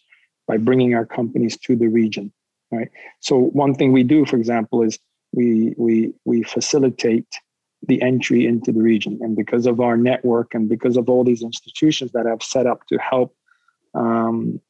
by 0.47 0.57
bringing 0.57 0.95
our 0.95 1.07
companies 1.07 1.57
to 1.57 1.77
the 1.77 1.87
region, 1.89 2.33
right? 2.71 2.89
So 3.21 3.39
one 3.39 3.75
thing 3.75 3.93
we 3.93 4.03
do, 4.03 4.27
for 4.27 4.37
example, 4.37 4.83
is 4.83 4.99
we 5.35 5.75
we 5.77 6.13
we 6.25 6.43
facilitate 6.43 7.27
the 7.87 8.01
entry 8.01 8.47
into 8.47 8.73
the 8.73 8.83
region, 8.83 9.19
and 9.21 9.37
because 9.37 9.67
of 9.67 9.81
our 9.81 9.97
network 9.97 10.55
and 10.55 10.69
because 10.69 10.97
of 10.97 11.09
all 11.11 11.25
these 11.25 11.43
institutions 11.43 12.13
that 12.13 12.27
have 12.27 12.43
set 12.43 12.67
up 12.67 12.87
to 12.87 12.97
help 12.99 13.35
um, 13.95 14.61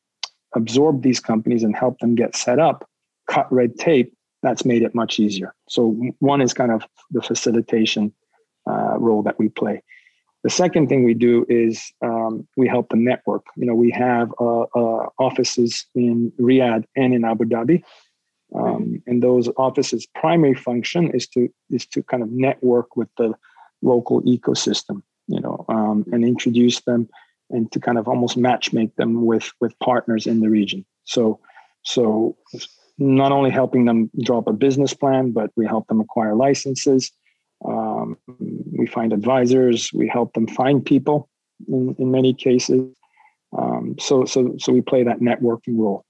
absorb 0.54 1.02
these 1.02 1.20
companies 1.20 1.62
and 1.62 1.76
help 1.76 1.98
them 1.98 2.14
get 2.14 2.34
set 2.34 2.58
up, 2.58 2.88
cut 3.30 3.50
red 3.52 3.78
tape, 3.78 4.12
that's 4.42 4.64
made 4.64 4.82
it 4.82 4.94
much 4.94 5.18
easier. 5.18 5.54
So 5.68 5.96
one 6.18 6.40
is 6.40 6.52
kind 6.52 6.72
of 6.72 6.82
the 7.10 7.22
facilitation 7.22 8.12
uh, 8.68 8.98
role 8.98 9.22
that 9.22 9.38
we 9.38 9.48
play. 9.48 9.82
The 10.42 10.50
second 10.50 10.88
thing 10.88 11.04
we 11.04 11.14
do 11.14 11.46
is 11.48 11.90
um, 12.02 12.46
we 12.56 12.68
help 12.68 12.90
the 12.90 12.96
network. 12.96 13.46
You 13.56 13.66
know, 13.66 13.74
we 13.74 13.90
have 13.92 14.30
uh, 14.38 14.62
uh, 14.62 15.08
offices 15.18 15.86
in 15.94 16.32
Riyadh 16.38 16.84
and 16.96 17.14
in 17.14 17.24
Abu 17.24 17.44
Dhabi, 17.44 17.82
um, 18.54 19.02
and 19.06 19.22
those 19.22 19.48
offices' 19.56 20.06
primary 20.14 20.54
function 20.54 21.10
is 21.10 21.26
to 21.28 21.48
is 21.70 21.86
to 21.86 22.02
kind 22.02 22.22
of 22.22 22.30
network 22.30 22.96
with 22.96 23.08
the 23.18 23.34
local 23.82 24.22
ecosystem. 24.22 25.02
You 25.26 25.40
know, 25.40 25.64
um, 25.68 26.04
and 26.12 26.22
introduce 26.24 26.80
them 26.82 27.08
and 27.50 27.70
to 27.72 27.80
kind 27.80 27.96
of 27.96 28.08
almost 28.08 28.36
matchmake 28.36 28.94
them 28.96 29.24
with 29.24 29.50
with 29.60 29.78
partners 29.78 30.26
in 30.26 30.40
the 30.40 30.50
region. 30.50 30.84
So, 31.04 31.40
so 31.82 32.36
not 32.98 33.32
only 33.32 33.50
helping 33.50 33.86
them 33.86 34.10
draw 34.22 34.38
up 34.38 34.48
a 34.48 34.52
business 34.52 34.92
plan, 34.94 35.32
but 35.32 35.50
we 35.56 35.66
help 35.66 35.86
them 35.88 36.00
acquire 36.00 36.34
licenses 36.34 37.10
um, 37.64 38.18
we 38.76 38.86
find 38.86 39.12
advisors. 39.12 39.90
We 39.92 40.08
help 40.08 40.34
them 40.34 40.46
find 40.46 40.84
people 40.84 41.28
in, 41.68 41.94
in 41.98 42.10
many 42.10 42.34
cases. 42.34 42.94
Um, 43.56 43.96
so, 43.98 44.24
so, 44.24 44.54
so 44.58 44.72
we 44.72 44.80
play 44.80 45.04
that 45.04 45.20
networking 45.20 45.78
role. 45.78 46.04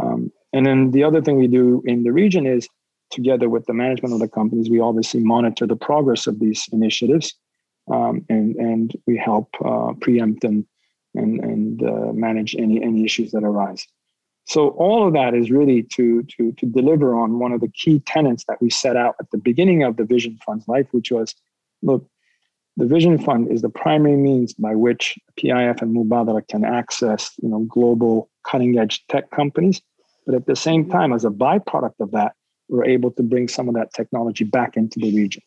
Um, 0.00 0.30
and 0.54 0.64
then 0.64 0.92
the 0.92 1.02
other 1.02 1.20
thing 1.20 1.36
we 1.36 1.48
do 1.48 1.82
in 1.84 2.04
the 2.04 2.12
region 2.12 2.46
is 2.46 2.68
together 3.10 3.48
with 3.48 3.66
the 3.66 3.74
management 3.74 4.14
of 4.14 4.20
the 4.20 4.28
companies, 4.28 4.70
we 4.70 4.80
obviously 4.80 5.20
monitor 5.20 5.66
the 5.66 5.76
progress 5.76 6.26
of 6.26 6.38
these 6.38 6.68
initiatives 6.72 7.34
um, 7.92 8.24
and, 8.28 8.54
and 8.56 8.96
we 9.06 9.16
help 9.16 9.48
uh, 9.64 9.92
preempt 10.00 10.44
and, 10.44 10.64
and, 11.14 11.40
and 11.40 11.82
uh, 11.82 12.12
manage 12.12 12.54
any, 12.56 12.80
any 12.82 13.04
issues 13.04 13.32
that 13.32 13.42
arise. 13.42 13.84
So 14.46 14.68
all 14.70 15.06
of 15.06 15.12
that 15.14 15.34
is 15.34 15.50
really 15.50 15.82
to, 15.94 16.22
to, 16.36 16.52
to 16.52 16.66
deliver 16.66 17.14
on 17.14 17.40
one 17.40 17.52
of 17.52 17.60
the 17.60 17.68
key 17.68 18.00
tenets 18.00 18.44
that 18.46 18.60
we 18.60 18.70
set 18.70 18.96
out 18.96 19.16
at 19.18 19.30
the 19.32 19.38
beginning 19.38 19.82
of 19.82 19.96
the 19.96 20.04
Vision 20.04 20.38
Fund's 20.46 20.68
life, 20.68 20.86
which 20.92 21.10
was, 21.10 21.34
look, 21.82 22.06
the 22.76 22.86
Vision 22.86 23.18
Fund 23.18 23.50
is 23.50 23.62
the 23.62 23.70
primary 23.70 24.16
means 24.16 24.52
by 24.54 24.74
which 24.74 25.18
PIF 25.36 25.80
and 25.80 25.96
Mubadala 25.96 26.46
can 26.46 26.64
access, 26.64 27.32
you 27.42 27.48
know, 27.48 27.60
global 27.60 28.28
cutting 28.44 28.78
edge 28.78 29.04
tech 29.08 29.30
companies. 29.30 29.80
But 30.26 30.34
at 30.34 30.46
the 30.46 30.56
same 30.56 30.88
time, 30.88 31.12
as 31.12 31.24
a 31.24 31.30
byproduct 31.30 32.00
of 32.00 32.10
that, 32.12 32.32
we're 32.68 32.84
able 32.84 33.10
to 33.12 33.22
bring 33.22 33.48
some 33.48 33.68
of 33.68 33.74
that 33.74 33.92
technology 33.92 34.44
back 34.44 34.76
into 34.76 34.98
the 34.98 35.14
region. 35.14 35.42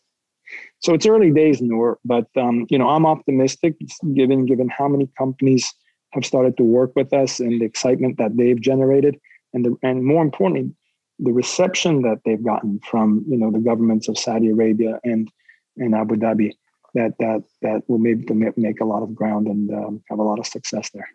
So 0.80 0.94
it's 0.94 1.06
early 1.06 1.30
days, 1.30 1.60
Noor, 1.60 1.98
but 2.04 2.26
um, 2.36 2.66
you 2.70 2.78
know, 2.78 2.88
I'm 2.88 3.04
optimistic 3.04 3.74
given 4.14 4.46
given 4.46 4.68
how 4.68 4.88
many 4.88 5.08
companies 5.18 5.74
have 6.12 6.24
started 6.24 6.56
to 6.56 6.62
work 6.62 6.92
with 6.96 7.12
us 7.12 7.40
and 7.40 7.60
the 7.60 7.66
excitement 7.66 8.16
that 8.18 8.36
they've 8.36 8.60
generated 8.60 9.18
and 9.52 9.64
the, 9.64 9.76
and 9.82 10.04
more 10.04 10.22
importantly 10.22 10.72
the 11.18 11.32
reception 11.32 12.02
that 12.02 12.20
they've 12.24 12.44
gotten 12.44 12.80
from 12.80 13.24
you 13.28 13.36
know 13.36 13.50
the 13.50 13.58
governments 13.58 14.08
of 14.08 14.18
Saudi 14.18 14.50
Arabia 14.50 15.00
and 15.04 15.30
and 15.76 15.94
Abu 15.94 16.16
Dhabi 16.16 16.52
that 16.94 17.14
that 17.18 17.42
that 17.62 17.82
will 17.88 17.98
maybe 17.98 18.32
make 18.32 18.56
make 18.56 18.80
a 18.80 18.84
lot 18.84 19.02
of 19.02 19.14
ground 19.14 19.46
and 19.46 19.70
um, 19.72 20.02
have 20.08 20.18
a 20.18 20.22
lot 20.22 20.38
of 20.38 20.46
success 20.46 20.90
there. 20.90 21.08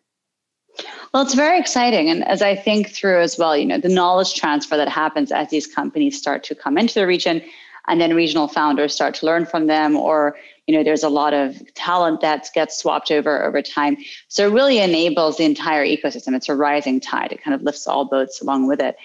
Well, 1.14 1.24
it's 1.24 1.36
very 1.36 1.60
exciting. 1.60 2.10
And 2.10 2.28
as 2.28 2.42
I 2.42 2.56
think 2.56 2.90
through 2.90 3.22
as 3.22 3.38
well, 3.38 3.56
you 3.56 3.66
know, 3.66 3.78
the 3.78 3.90
knowledge 3.90 4.34
transfer 4.34 4.76
that 4.78 4.90
happens 4.90 5.32
as 5.32 5.50
these 5.50 5.68
companies 5.68 6.18
start 6.18 6.44
to 6.46 6.56
come 6.56 6.78
into 6.78 6.96
the 6.96 7.06
region 7.06 7.42
and 7.88 8.00
then 8.00 8.16
regional 8.16 8.48
founders 8.48 8.94
start 8.94 9.14
to 9.16 9.26
learn 9.26 9.46
from 9.46 9.68
them 9.68 9.96
or 9.96 10.36
you 10.68 10.76
know 10.76 10.84
there's 10.84 11.04
a 11.04 11.10
lot 11.10 11.34
of 11.34 11.62
talent 11.74 12.22
that 12.22 12.48
gets 12.54 12.78
swapped 12.78 13.12
over 13.12 13.44
over 13.44 13.62
time. 13.62 13.98
So 14.30 14.48
it 14.48 14.54
really 14.54 14.80
enables 14.80 15.38
the 15.38 15.44
entire 15.44 15.86
ecosystem. 15.86 16.36
It's 16.36 16.50
a 16.50 16.56
rising 16.56 17.00
tide. 17.00 17.32
It 17.32 17.44
kind 17.44 17.54
of 17.54 17.62
lifts 17.64 17.86
all 17.86 18.06
boats 18.06 18.42
along 18.42 18.68
with 18.68 18.80
it. 18.80 18.96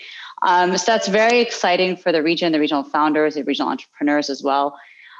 Um, 0.42 0.78
so 0.78 0.92
that's 0.92 1.08
very 1.08 1.40
exciting 1.40 1.96
for 1.96 2.12
the 2.12 2.22
region 2.22 2.52
the 2.52 2.60
regional 2.60 2.84
founders 2.84 3.34
the 3.34 3.42
regional 3.42 3.70
entrepreneurs 3.70 4.30
as 4.30 4.42
well. 4.42 4.78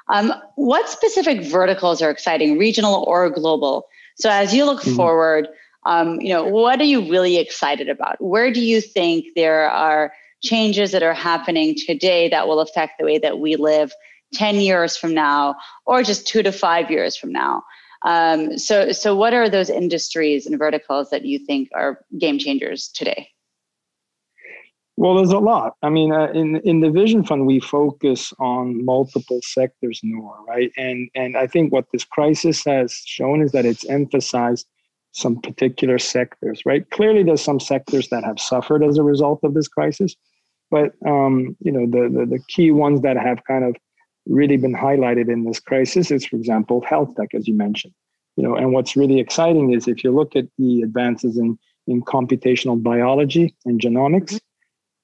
Um, 0.09 0.33
what 0.55 0.89
specific 0.89 1.43
verticals 1.43 2.01
are 2.01 2.11
exciting 2.11 2.57
regional 2.57 3.05
or 3.07 3.29
global? 3.29 3.89
So 4.15 4.31
as 4.31 4.55
you 4.55 4.65
look 4.65 4.81
mm-hmm. 4.81 4.97
forward 4.97 5.49
um, 5.89 6.21
you 6.21 6.29
know 6.29 6.45
what 6.45 6.81
are 6.81 6.85
you 6.85 7.01
really 7.11 7.39
excited 7.39 7.89
about? 7.89 8.21
Where 8.21 8.53
do 8.53 8.61
you 8.61 8.81
think 8.81 9.25
there 9.35 9.69
are 9.71 10.13
changes 10.43 10.93
that 10.93 11.03
are 11.03 11.15
happening 11.15 11.75
today 11.75 12.29
that 12.29 12.47
will 12.47 12.61
affect 12.61 12.99
the 12.99 13.07
way 13.07 13.19
that 13.19 13.39
we 13.39 13.57
live 13.57 13.93
10 14.35 14.57
years 14.57 14.97
from 14.97 15.15
now 15.15 15.57
or 15.87 16.03
just 16.03 16.27
two 16.27 16.43
to 16.43 16.53
five 16.53 16.91
years 16.91 17.17
from 17.17 17.33
now? 17.33 17.63
Um, 18.05 18.59
so 18.59 18.93
so 18.93 19.17
what 19.17 19.33
are 19.33 19.49
those 19.49 19.71
industries 19.71 20.47
and 20.47 20.59
verticals 20.59 21.09
that 21.11 21.25
you 21.25 21.39
think 21.39 21.71
are 21.75 22.01
game 22.19 22.39
changers 22.39 22.89
today? 22.89 23.31
Well 24.99 25.15
there's 25.17 25.33
a 25.33 25.39
lot. 25.39 25.73
I 25.83 25.89
mean 25.89 26.13
uh, 26.13 26.31
in 26.35 26.57
in 26.65 26.81
the 26.81 26.91
vision 26.91 27.25
fund 27.25 27.47
we 27.47 27.61
focus 27.61 28.35
on 28.39 28.85
multiple 28.85 29.41
sectors 29.43 30.01
more 30.05 30.37
right? 30.47 30.71
And 30.77 31.09
and 31.15 31.37
i 31.37 31.47
think 31.47 31.73
what 31.73 31.87
this 31.93 32.05
crisis 32.05 32.63
has 32.67 32.93
shown 33.07 33.41
is 33.41 33.53
that 33.53 33.65
it's 33.65 33.87
emphasized 33.87 34.67
some 35.19 35.41
particular 35.41 35.99
sectors 35.99 36.63
right 36.65 36.91
clearly 36.91 37.23
there's 37.23 37.43
some 37.43 37.61
sectors 37.61 38.09
that 38.09 38.25
have 38.25 38.39
suffered 38.39 38.83
as 38.83 38.99
a 38.99 39.03
result 39.03 39.41
of 39.43 39.55
this 39.55 39.69
crisis 39.69 40.15
but 40.71 40.93
um, 41.07 41.57
you 41.61 41.73
know 41.73 41.87
the, 41.87 42.09
the 42.09 42.27
the 42.27 42.39
key 42.49 42.71
ones 42.71 43.01
that 43.03 43.17
have 43.17 43.43
kind 43.45 43.65
of 43.65 43.75
really 44.29 44.57
been 44.57 44.75
highlighted 44.75 45.31
in 45.33 45.45
this 45.45 45.59
crisis 45.59 46.11
is, 46.11 46.25
for 46.27 46.37
example, 46.37 46.83
health 46.83 47.15
tech, 47.17 47.35
as 47.35 47.49
you 47.49 47.55
mentioned. 47.55 47.95
You 48.37 48.45
know, 48.45 48.55
and 48.55 48.73
what's 48.73 48.95
really 48.95 49.19
exciting 49.19 49.73
is 49.73 49.89
if 49.89 50.05
you 50.05 50.13
look 50.13 50.37
at 50.37 50.47
the 50.59 50.83
advances 50.83 51.37
in 51.37 51.59
in 51.87 52.03
computational 52.03 52.81
biology 52.81 53.57
and 53.65 53.81
genomics, 53.81 54.35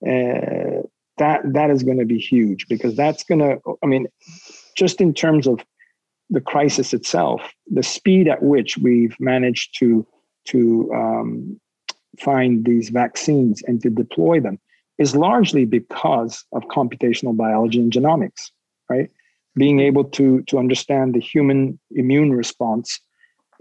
uh, 0.06 0.86
that 1.18 1.40
that 1.52 1.70
is 1.70 1.82
going 1.82 1.98
to 1.98 2.04
be 2.04 2.18
huge 2.18 2.68
because 2.68 2.94
that's 2.94 3.24
going 3.24 3.40
to. 3.40 3.58
I 3.82 3.86
mean, 3.86 4.06
just 4.76 5.00
in 5.00 5.12
terms 5.14 5.48
of 5.48 5.60
the 6.30 6.40
crisis 6.40 6.92
itself, 6.94 7.40
the 7.70 7.82
speed 7.82 8.28
at 8.28 8.42
which 8.42 8.78
we've 8.78 9.16
managed 9.20 9.78
to 9.78 10.06
to 10.46 10.90
um, 10.94 11.60
find 12.18 12.64
these 12.64 12.90
vaccines 12.90 13.62
and 13.66 13.82
to 13.82 13.90
deploy 13.90 14.40
them 14.40 14.58
is 14.98 15.16
largely 15.16 15.64
because 15.64 16.44
of 16.52 16.62
computational 16.64 17.36
biology 17.36 17.80
and 17.80 17.92
genomics 17.92 18.50
right? 18.88 19.10
Being 19.56 19.80
able 19.80 20.04
to 20.04 20.42
to 20.42 20.58
understand 20.58 21.14
the 21.14 21.20
human 21.20 21.78
immune 21.92 22.32
response 22.32 23.00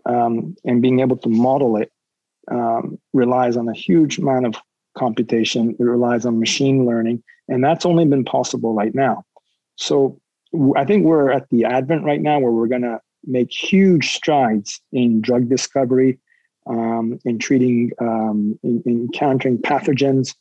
um, 0.05 0.55
and 0.65 0.81
being 0.81 0.99
able 0.99 1.17
to 1.17 1.29
model 1.29 1.77
it 1.77 1.91
um, 2.51 2.99
relies 3.13 3.55
on 3.55 3.69
a 3.69 3.73
huge 3.73 4.17
amount 4.17 4.45
of 4.45 4.55
computation. 4.97 5.75
It 5.79 5.83
relies 5.83 6.25
on 6.25 6.39
machine 6.39 6.85
learning, 6.85 7.23
and 7.47 7.63
that's 7.63 7.85
only 7.85 8.05
been 8.05 8.25
possible 8.25 8.73
right 8.73 8.93
now. 8.93 9.23
So 9.75 10.19
I 10.75 10.85
think 10.85 11.05
we're 11.05 11.31
at 11.31 11.49
the 11.49 11.65
advent 11.65 12.03
right 12.03 12.21
now 12.21 12.39
where 12.39 12.51
we're 12.51 12.67
going 12.67 12.83
to 12.83 12.99
make 13.25 13.51
huge 13.51 14.11
strides 14.13 14.81
in 14.91 15.21
drug 15.21 15.49
discovery, 15.49 16.19
um, 16.67 17.19
in 17.25 17.39
treating, 17.39 17.91
um, 17.99 18.59
in, 18.63 18.83
in, 18.85 19.09
countering 19.13 19.57
pathogens, 19.57 20.35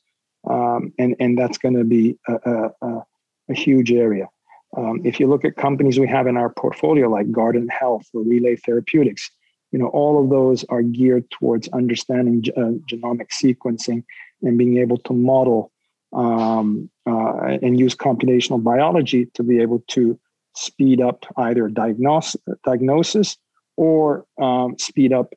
um, 0.49 0.93
and 0.99 1.17
and 1.19 1.39
that's 1.39 1.59
going 1.59 1.77
to 1.77 1.85
be 1.85 2.19
a, 2.29 2.71
a, 2.83 3.05
a, 3.49 3.55
huge 3.55 3.93
area. 3.93 4.29
Um, 4.77 5.01
if 5.05 5.21
you 5.21 5.27
look 5.27 5.45
at 5.45 5.57
companies 5.57 5.99
we 5.99 6.09
have 6.09 6.27
in 6.27 6.37
our 6.37 6.51
portfolio 6.51 7.09
like 7.09 7.31
Guardant 7.31 7.71
Health 7.71 8.07
or 8.15 8.23
Relay 8.23 8.57
Therapeutics, 8.57 9.31
you 9.71 9.79
know 9.79 9.89
all 9.89 10.23
of 10.23 10.31
those 10.31 10.65
are 10.69 10.83
geared 10.83 11.31
towards 11.31 11.69
understanding 11.69 12.45
uh, 12.57 12.79
genomic 12.91 13.29
sequencing 13.31 14.05
and 14.43 14.59
being 14.59 14.79
able 14.79 14.99
to 14.99 15.13
model 15.13 15.73
um, 16.13 16.91
uh, 17.07 17.59
and 17.63 17.79
use 17.79 17.95
computational 17.95 18.63
biology 18.63 19.27
to 19.35 19.43
be 19.43 19.61
able 19.61 19.83
to 19.89 20.19
speed 20.55 21.01
up 21.01 21.25
either 21.37 21.69
diagnosis, 21.69 22.41
diagnosis 22.65 23.39
or 23.77 24.27
um, 24.41 24.77
speed 24.79 25.13
up 25.13 25.33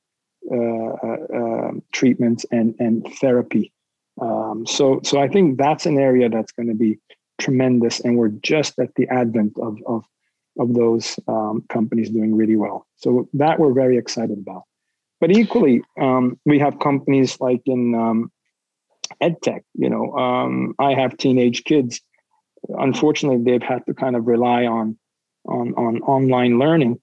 uh, 0.52 0.56
uh 0.56 1.18
um, 1.34 1.82
treatments 1.92 2.46
and, 2.52 2.76
and 2.80 3.08
therapy. 3.20 3.72
Um, 4.22 4.66
so, 4.66 5.00
so 5.04 5.20
I 5.20 5.28
think 5.28 5.58
that's 5.58 5.86
an 5.86 5.98
area 5.98 6.30
that's 6.30 6.52
going 6.52 6.68
to 6.68 6.76
be 6.76 7.00
tremendous, 7.40 8.00
and 8.00 8.18
we're 8.18 8.30
just 8.30 8.78
at 8.80 8.94
the 8.96 9.08
advent 9.10 9.58
of 9.60 9.78
of 9.86 10.06
of 10.58 10.74
those 10.74 11.20
um, 11.28 11.64
companies 11.70 12.10
doing 12.10 12.36
really 12.36 12.56
well. 12.56 12.88
So 12.96 13.28
that 13.34 13.60
we're 13.60 13.74
very 13.74 13.98
excited 13.98 14.38
about. 14.38 14.64
But 15.20 15.32
equally, 15.32 15.82
um, 16.00 16.40
we 16.46 16.60
have 16.60 16.80
companies 16.80 17.40
like 17.40 17.62
in 17.66 17.96
um, 19.22 19.30
edtech. 19.30 19.62
You 19.74 19.90
know, 19.90 20.14
um, 20.18 20.76
I 20.80 20.94
have 20.94 21.18
teenage 21.18 21.64
kids. 21.64 22.02
Unfortunately, 22.70 23.44
they've 23.44 23.62
had 23.62 23.86
to 23.86 23.94
kind 23.94 24.16
of 24.16 24.28
rely 24.28 24.66
on 24.66 24.98
on 25.46 25.74
on 25.76 26.02
online 26.02 26.58
learning, 26.60 27.00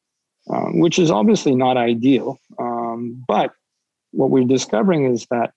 uh, 0.50 0.70
which 0.72 0.98
is 0.98 1.10
obviously 1.10 1.54
not 1.54 1.76
ideal. 1.76 2.38
Um, 2.58 3.24
but 3.26 3.52
what 4.10 4.30
we're 4.30 4.44
discovering 4.44 5.04
is 5.04 5.26
that 5.30 5.52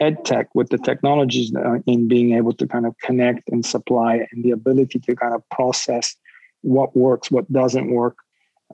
ed 0.00 0.24
tech 0.24 0.48
with 0.54 0.68
the 0.70 0.78
technologies 0.78 1.52
in 1.86 2.08
being 2.08 2.32
able 2.32 2.52
to 2.52 2.66
kind 2.66 2.86
of 2.86 2.96
connect 2.98 3.48
and 3.50 3.64
supply 3.64 4.26
and 4.32 4.44
the 4.44 4.50
ability 4.50 4.98
to 4.98 5.14
kind 5.14 5.34
of 5.34 5.48
process 5.50 6.16
what 6.62 6.96
works, 6.96 7.30
what 7.30 7.50
doesn't 7.52 7.92
work. 7.92 8.16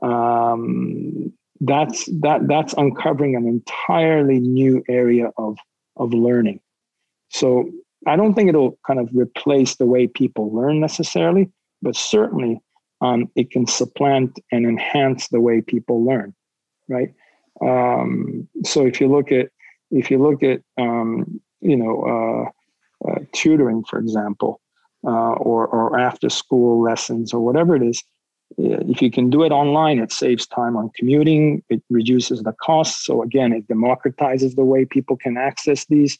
Um, 0.00 1.32
that's 1.60 2.06
that 2.20 2.46
that's 2.46 2.72
uncovering 2.74 3.34
an 3.34 3.46
entirely 3.46 4.38
new 4.38 4.82
area 4.88 5.30
of 5.36 5.58
of 5.96 6.14
learning. 6.14 6.60
So 7.30 7.70
I 8.06 8.16
don't 8.16 8.34
think 8.34 8.48
it'll 8.48 8.78
kind 8.86 9.00
of 9.00 9.08
replace 9.12 9.76
the 9.76 9.86
way 9.86 10.06
people 10.06 10.54
learn 10.54 10.80
necessarily, 10.80 11.50
but 11.82 11.96
certainly 11.96 12.60
um, 13.00 13.30
it 13.36 13.50
can 13.50 13.66
supplant 13.66 14.38
and 14.50 14.66
enhance 14.66 15.28
the 15.28 15.40
way 15.40 15.60
people 15.60 16.04
learn, 16.04 16.34
right? 16.88 17.12
Um, 17.60 18.48
so 18.64 18.86
if 18.86 19.00
you 19.00 19.08
look 19.08 19.32
at 19.32 19.50
if 19.90 20.10
you 20.10 20.18
look 20.18 20.42
at 20.42 20.60
um, 20.76 21.40
you 21.60 21.76
know 21.76 22.52
uh, 23.04 23.08
uh, 23.08 23.18
tutoring, 23.32 23.84
for 23.84 23.98
example, 23.98 24.60
uh, 25.06 25.32
or 25.34 25.66
or 25.66 25.98
after 25.98 26.28
school 26.28 26.82
lessons 26.82 27.32
or 27.32 27.40
whatever 27.40 27.76
it 27.76 27.82
is, 27.82 28.02
if 28.56 29.02
you 29.02 29.10
can 29.10 29.30
do 29.30 29.42
it 29.42 29.52
online, 29.52 29.98
it 29.98 30.12
saves 30.12 30.46
time 30.46 30.76
on 30.76 30.90
commuting. 30.96 31.62
It 31.68 31.82
reduces 31.90 32.42
the 32.42 32.52
costs. 32.52 33.04
So 33.04 33.22
again, 33.22 33.52
it 33.52 33.68
democratizes 33.68 34.56
the 34.56 34.64
way 34.64 34.84
people 34.84 35.16
can 35.16 35.36
access 35.36 35.84
these. 35.86 36.18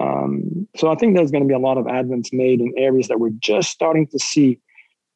Um, 0.00 0.68
so 0.76 0.90
I 0.90 0.96
think 0.96 1.16
there's 1.16 1.30
going 1.30 1.44
to 1.44 1.48
be 1.48 1.54
a 1.54 1.58
lot 1.58 1.78
of 1.78 1.86
advents 1.86 2.32
made 2.32 2.60
in 2.60 2.72
areas 2.76 3.08
that 3.08 3.20
we're 3.20 3.30
just 3.30 3.70
starting 3.70 4.06
to 4.08 4.18
see 4.18 4.60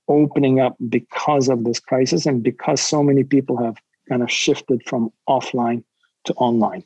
opening 0.08 0.60
up 0.60 0.76
because 0.88 1.48
of 1.48 1.64
this 1.64 1.78
crisis 1.78 2.26
and 2.26 2.42
because 2.42 2.80
so 2.80 3.02
many 3.02 3.24
people 3.24 3.62
have 3.62 3.76
kind 4.08 4.22
of 4.22 4.30
shifted 4.30 4.82
from 4.86 5.12
offline 5.28 5.84
to 6.24 6.32
online, 6.34 6.84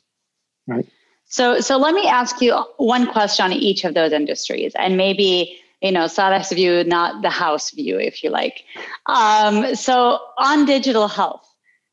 right? 0.67 0.87
So, 1.25 1.59
so 1.59 1.77
let 1.77 1.93
me 1.93 2.07
ask 2.07 2.41
you 2.41 2.53
one 2.77 3.07
question 3.07 3.45
on 3.45 3.53
each 3.53 3.83
of 3.83 3.93
those 3.93 4.11
industries, 4.13 4.73
and 4.75 4.95
maybe 4.95 5.57
you 5.81 5.91
know 5.91 6.07
Saleh's 6.07 6.51
view, 6.51 6.83
not 6.85 7.21
the 7.21 7.29
house 7.29 7.71
view, 7.71 7.99
if 7.99 8.23
you 8.23 8.29
like. 8.29 8.63
Um, 9.07 9.75
so, 9.75 10.19
on 10.37 10.65
digital 10.65 11.09
health, 11.09 11.46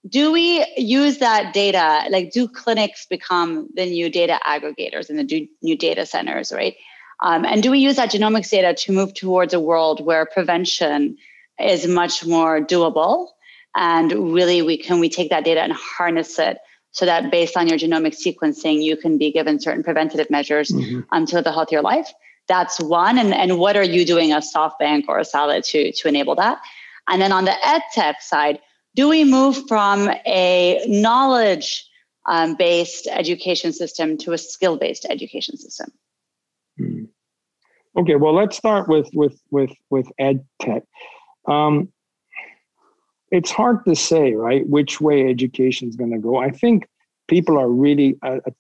do 0.09 0.33
we 0.33 0.67
use 0.77 1.19
that 1.19 1.55
data? 1.55 2.05
Like, 2.11 2.31
do 2.31 2.47
clinics 2.47 3.07
become 3.07 3.69
the 3.75 3.87
new 3.87 4.11
data 4.11 4.39
aggregators 4.47 5.09
and 5.09 5.19
the 5.19 5.49
new 5.63 5.77
data 5.77 6.05
centers, 6.05 6.53
right? 6.53 6.75
Um, 7.23 7.45
and 7.45 7.63
do 7.63 7.71
we 7.71 7.79
use 7.79 7.97
that 7.97 8.11
genomics 8.11 8.51
data 8.51 8.75
to 8.85 8.93
move 8.93 9.15
towards 9.15 9.55
a 9.55 9.61
world 9.61 10.05
where 10.05 10.27
prevention 10.27 11.17
is 11.59 11.87
much 11.87 12.27
more 12.27 12.61
doable 12.61 13.29
and 13.75 14.13
really 14.35 14.63
we 14.63 14.77
can 14.77 15.01
we 15.01 15.09
take 15.09 15.31
that 15.31 15.45
data 15.45 15.61
and 15.61 15.73
harness 15.73 16.39
it 16.39 16.59
so 16.91 17.07
that 17.07 17.31
based 17.31 17.57
on 17.57 17.69
your 17.69 17.79
genomic 17.79 18.15
sequencing 18.15 18.83
you 18.83 18.97
can 18.97 19.19
be 19.19 19.31
given 19.31 19.61
certain 19.61 19.83
preventative 19.83 20.31
measures 20.31 20.71
mm-hmm. 20.71 21.01
um, 21.13 21.27
to 21.27 21.37
live 21.37 21.47
a 21.47 21.53
healthier 21.53 21.83
life 21.83 22.13
that's 22.47 22.81
one 22.81 23.19
and, 23.19 23.33
and 23.33 23.59
what 23.59 23.77
are 23.77 23.85
you 23.85 24.05
doing 24.05 24.33
as 24.33 24.53
softbank 24.53 25.05
or 25.09 25.19
a 25.19 25.25
Saleh 25.25 25.63
to, 25.65 25.93
to 25.93 26.09
enable 26.09 26.35
that 26.35 26.59
and 27.09 27.23
then 27.23 27.33
on 27.33 27.45
the 27.45 27.67
ed 27.67 27.83
tech 27.93 28.21
side 28.21 28.59
do 28.95 29.09
we 29.09 29.25
move 29.25 29.57
from 29.69 30.09
a 30.27 30.85
knowledge 30.87 31.89
um, 32.27 32.55
based 32.55 33.07
education 33.07 33.73
system 33.73 34.17
to 34.17 34.33
a 34.33 34.39
skill 34.39 34.77
based 34.77 35.07
education 35.11 35.57
system 35.57 35.91
mm. 36.81 37.07
okay 37.97 38.17
well 38.17 38.35
let's 38.35 38.57
start 38.57 38.89
with 38.89 39.09
with 39.15 39.39
with 39.51 39.73
with 39.91 40.07
ed 40.19 40.45
tech 40.61 40.85
um, 41.47 41.93
it's 43.35 43.51
hard 43.51 43.85
to 43.85 43.97
say, 43.97 44.35
right, 44.35 44.67
which 44.69 45.01
way 45.01 45.29
education 45.29 45.89
is 45.89 45.97
going 45.97 46.13
to 46.13 46.19
go. 46.19 46.37
I 46.37 46.51
think 46.51 46.89
people 47.29 47.59
are 47.59 47.69
really. 47.69 48.17
Uh, 48.23 48.39
uh, 48.47 48.51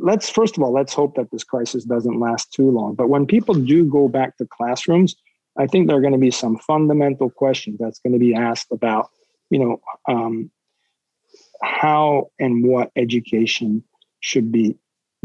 let's 0.00 0.30
first 0.30 0.56
of 0.56 0.62
all 0.62 0.72
let's 0.72 0.94
hope 0.94 1.14
that 1.14 1.30
this 1.30 1.44
crisis 1.44 1.84
doesn't 1.84 2.18
last 2.18 2.52
too 2.52 2.70
long. 2.70 2.94
But 2.94 3.08
when 3.08 3.26
people 3.26 3.54
do 3.54 3.84
go 3.84 4.08
back 4.08 4.36
to 4.38 4.46
classrooms, 4.46 5.14
I 5.58 5.66
think 5.66 5.86
there 5.86 5.96
are 5.96 6.00
going 6.00 6.14
to 6.14 6.18
be 6.18 6.30
some 6.30 6.58
fundamental 6.58 7.30
questions 7.30 7.78
that's 7.78 8.00
going 8.00 8.14
to 8.14 8.18
be 8.18 8.34
asked 8.34 8.72
about, 8.72 9.10
you 9.50 9.58
know, 9.58 9.80
um, 10.08 10.50
how 11.62 12.30
and 12.38 12.66
what 12.66 12.90
education 12.96 13.82
should 14.20 14.50
be 14.50 14.76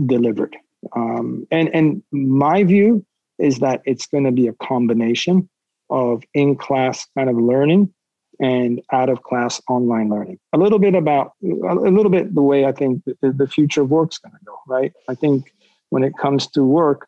delivered. 0.05 0.55
Um, 0.95 1.47
and 1.51 1.69
and 1.73 2.03
my 2.12 2.63
view 2.63 3.05
is 3.38 3.60
that 3.60 3.82
it's 3.86 4.08
going 4.08 4.25
to 4.25 4.32
be 4.32 4.47
a 4.47 4.53
combination 4.53 5.49
of 5.89 6.23
in 6.34 6.55
class 6.55 7.08
kind 7.17 7.29
of 7.29 7.38
learning 7.38 7.93
and 8.39 8.82
out 8.91 9.10
of 9.10 9.23
class 9.23 9.62
online 9.69 10.10
learning. 10.10 10.39
A 10.53 10.58
little 10.58 10.79
bit 10.79 10.95
about 10.95 11.34
a 11.43 11.73
little 11.73 12.12
bit 12.12 12.34
the 12.34 12.41
way 12.41 12.65
I 12.65 12.71
think 12.71 13.03
the, 13.21 13.47
future 13.47 13.82
of 13.82 13.89
work's 13.89 14.17
going 14.17 14.34
to 14.34 14.45
go. 14.45 14.58
Right. 14.67 14.93
I 15.08 15.15
think 15.15 15.53
when 15.89 16.03
it 16.03 16.13
comes 16.17 16.47
to 16.51 16.63
work, 16.63 17.08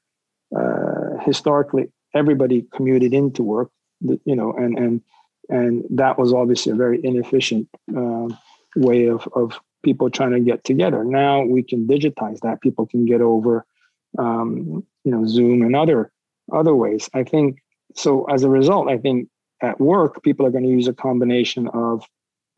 uh, 0.56 1.17
historically 1.26 1.91
everybody 2.13 2.65
commuted 2.74 3.13
into 3.13 3.43
work. 3.43 3.69
You 4.02 4.36
know, 4.36 4.52
and 4.54 4.78
and 4.78 5.02
and 5.51 5.83
that 5.89 6.17
was 6.17 6.33
obviously 6.33 6.71
a 6.71 6.75
very 6.75 6.99
inefficient 7.03 7.67
uh, 7.95 8.27
way 8.75 9.07
of 9.07 9.27
of 9.35 9.59
people 9.83 10.09
trying 10.09 10.31
to 10.31 10.39
get 10.39 10.63
together. 10.63 11.03
Now 11.03 11.43
we 11.43 11.61
can 11.61 11.87
digitize 11.87 12.39
that. 12.39 12.61
People 12.61 12.87
can 12.87 13.05
get 13.05 13.21
over, 13.21 13.65
um, 14.17 14.83
you 15.03 15.11
know, 15.11 15.25
Zoom 15.27 15.61
and 15.61 15.75
other 15.75 16.11
other 16.51 16.73
ways. 16.73 17.09
I 17.13 17.23
think 17.23 17.59
so. 17.95 18.25
As 18.25 18.43
a 18.43 18.49
result, 18.49 18.89
I 18.89 18.97
think 18.97 19.29
at 19.61 19.79
work, 19.79 20.23
people 20.23 20.45
are 20.45 20.51
going 20.51 20.63
to 20.63 20.69
use 20.69 20.87
a 20.87 20.93
combination 20.93 21.67
of 21.67 22.03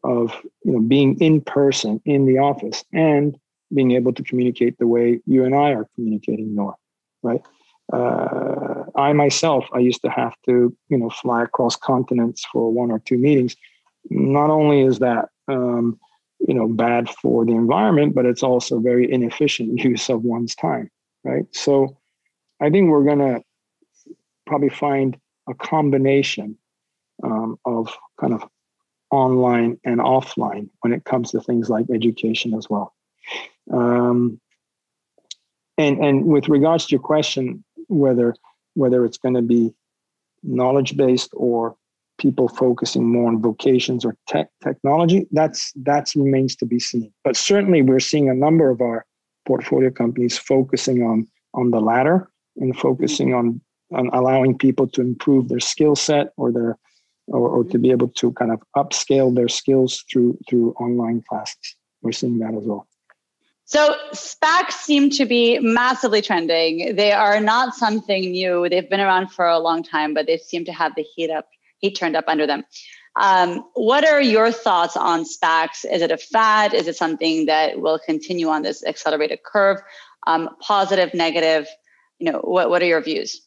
of 0.03 0.33
you 0.63 0.73
know 0.73 0.81
being 0.81 1.19
in 1.19 1.41
person 1.41 1.99
in 2.05 2.25
the 2.25 2.37
office 2.37 2.83
and 2.93 3.37
being 3.73 3.91
able 3.91 4.13
to 4.13 4.23
communicate 4.23 4.77
the 4.77 4.87
way 4.87 5.19
you 5.25 5.43
and 5.45 5.55
I 5.55 5.71
are 5.71 5.87
communicating 5.95 6.53
Noor, 6.53 6.75
right? 7.23 7.41
Uh, 7.91 8.83
I 8.95 9.13
myself, 9.13 9.65
I 9.73 9.79
used 9.79 10.01
to 10.03 10.09
have 10.09 10.35
to 10.45 10.75
you 10.89 10.97
know 10.97 11.09
fly 11.09 11.43
across 11.43 11.75
continents 11.75 12.45
for 12.51 12.71
one 12.71 12.91
or 12.91 12.99
two 12.99 13.17
meetings. 13.17 13.55
Not 14.09 14.49
only 14.49 14.81
is 14.81 14.99
that 14.99 15.29
um, 15.47 15.99
you 16.39 16.53
know 16.53 16.67
bad 16.67 17.09
for 17.09 17.45
the 17.45 17.53
environment, 17.53 18.15
but 18.15 18.25
it's 18.25 18.43
also 18.43 18.79
very 18.79 19.11
inefficient 19.11 19.79
use 19.83 20.09
of 20.09 20.23
one's 20.23 20.55
time, 20.55 20.89
right? 21.23 21.45
So 21.51 21.97
I 22.61 22.69
think 22.69 22.89
we're 22.89 23.03
to 23.19 23.41
probably 24.45 24.69
find 24.69 25.17
a 25.49 25.53
combination 25.53 26.57
um, 27.23 27.57
of 27.65 27.95
kind 28.19 28.33
of 28.33 28.43
online 29.11 29.79
and 29.85 29.99
offline 29.99 30.69
when 30.81 30.93
it 30.93 31.03
comes 31.03 31.31
to 31.31 31.39
things 31.41 31.69
like 31.69 31.85
education 31.93 32.53
as 32.55 32.69
well. 32.69 32.93
Um, 33.71 34.39
and 35.77 36.03
and 36.03 36.25
with 36.25 36.49
regards 36.49 36.85
to 36.87 36.91
your 36.91 37.01
question, 37.01 37.63
whether 37.87 38.35
whether 38.75 39.05
it's 39.05 39.17
going 39.17 39.35
to 39.35 39.41
be 39.41 39.73
knowledge 40.41 40.97
based 40.97 41.29
or 41.33 41.75
people 42.17 42.47
focusing 42.47 43.05
more 43.05 43.27
on 43.27 43.41
vocations 43.41 44.05
or 44.05 44.15
tech 44.27 44.49
technology, 44.63 45.27
that's 45.31 45.71
that's 45.83 46.15
remains 46.15 46.55
to 46.57 46.65
be 46.65 46.79
seen. 46.79 47.11
But 47.23 47.35
certainly, 47.35 47.81
we're 47.81 47.99
seeing 47.99 48.29
a 48.29 48.33
number 48.33 48.69
of 48.69 48.81
our 48.81 49.05
portfolio 49.45 49.91
companies 49.91 50.37
focusing 50.37 51.03
on 51.03 51.27
on 51.53 51.71
the 51.71 51.79
latter 51.79 52.29
and 52.57 52.77
focusing 52.77 53.33
on 53.33 53.61
on 53.93 54.09
allowing 54.13 54.57
people 54.57 54.87
to 54.87 55.01
improve 55.01 55.49
their 55.49 55.59
skill 55.59 55.95
set 55.95 56.27
or 56.37 56.51
their 56.51 56.77
or, 57.27 57.47
or 57.49 57.63
to 57.63 57.77
be 57.77 57.91
able 57.91 58.09
to 58.09 58.31
kind 58.33 58.51
of 58.51 58.61
upscale 58.75 59.33
their 59.33 59.47
skills 59.47 60.03
through 60.11 60.37
through 60.49 60.73
online 60.73 61.23
classes. 61.27 61.75
We're 62.01 62.11
seeing 62.11 62.39
that 62.39 62.53
as 62.53 62.63
well. 62.65 62.87
So 63.73 63.95
SPACs 64.13 64.73
seem 64.73 65.09
to 65.09 65.25
be 65.25 65.57
massively 65.57 66.21
trending. 66.21 66.95
They 66.95 67.11
are 67.11 67.39
not 67.39 67.73
something 67.73 68.29
new. 68.29 68.69
They've 68.69 68.87
been 68.87 68.99
around 68.99 69.29
for 69.31 69.47
a 69.47 69.57
long 69.57 69.81
time, 69.81 70.13
but 70.13 70.27
they 70.27 70.37
seem 70.37 70.63
to 70.65 70.71
have 70.71 70.93
the 70.95 71.01
heat 71.01 71.31
up, 71.31 71.47
heat 71.79 71.95
turned 71.95 72.15
up 72.15 72.25
under 72.27 72.45
them. 72.45 72.65
Um, 73.19 73.65
what 73.73 74.07
are 74.07 74.21
your 74.21 74.51
thoughts 74.51 74.95
on 74.95 75.23
SPACs? 75.23 75.91
Is 75.91 76.03
it 76.03 76.11
a 76.11 76.17
fad? 76.17 76.75
Is 76.75 76.87
it 76.87 76.95
something 76.95 77.47
that 77.47 77.81
will 77.81 77.97
continue 77.97 78.47
on 78.47 78.61
this 78.61 78.85
accelerated 78.85 79.39
curve? 79.43 79.79
Um, 80.27 80.49
positive, 80.59 81.11
negative? 81.15 81.67
You 82.19 82.31
know, 82.31 82.41
what 82.41 82.69
what 82.69 82.83
are 82.83 82.87
your 82.87 83.01
views? 83.01 83.41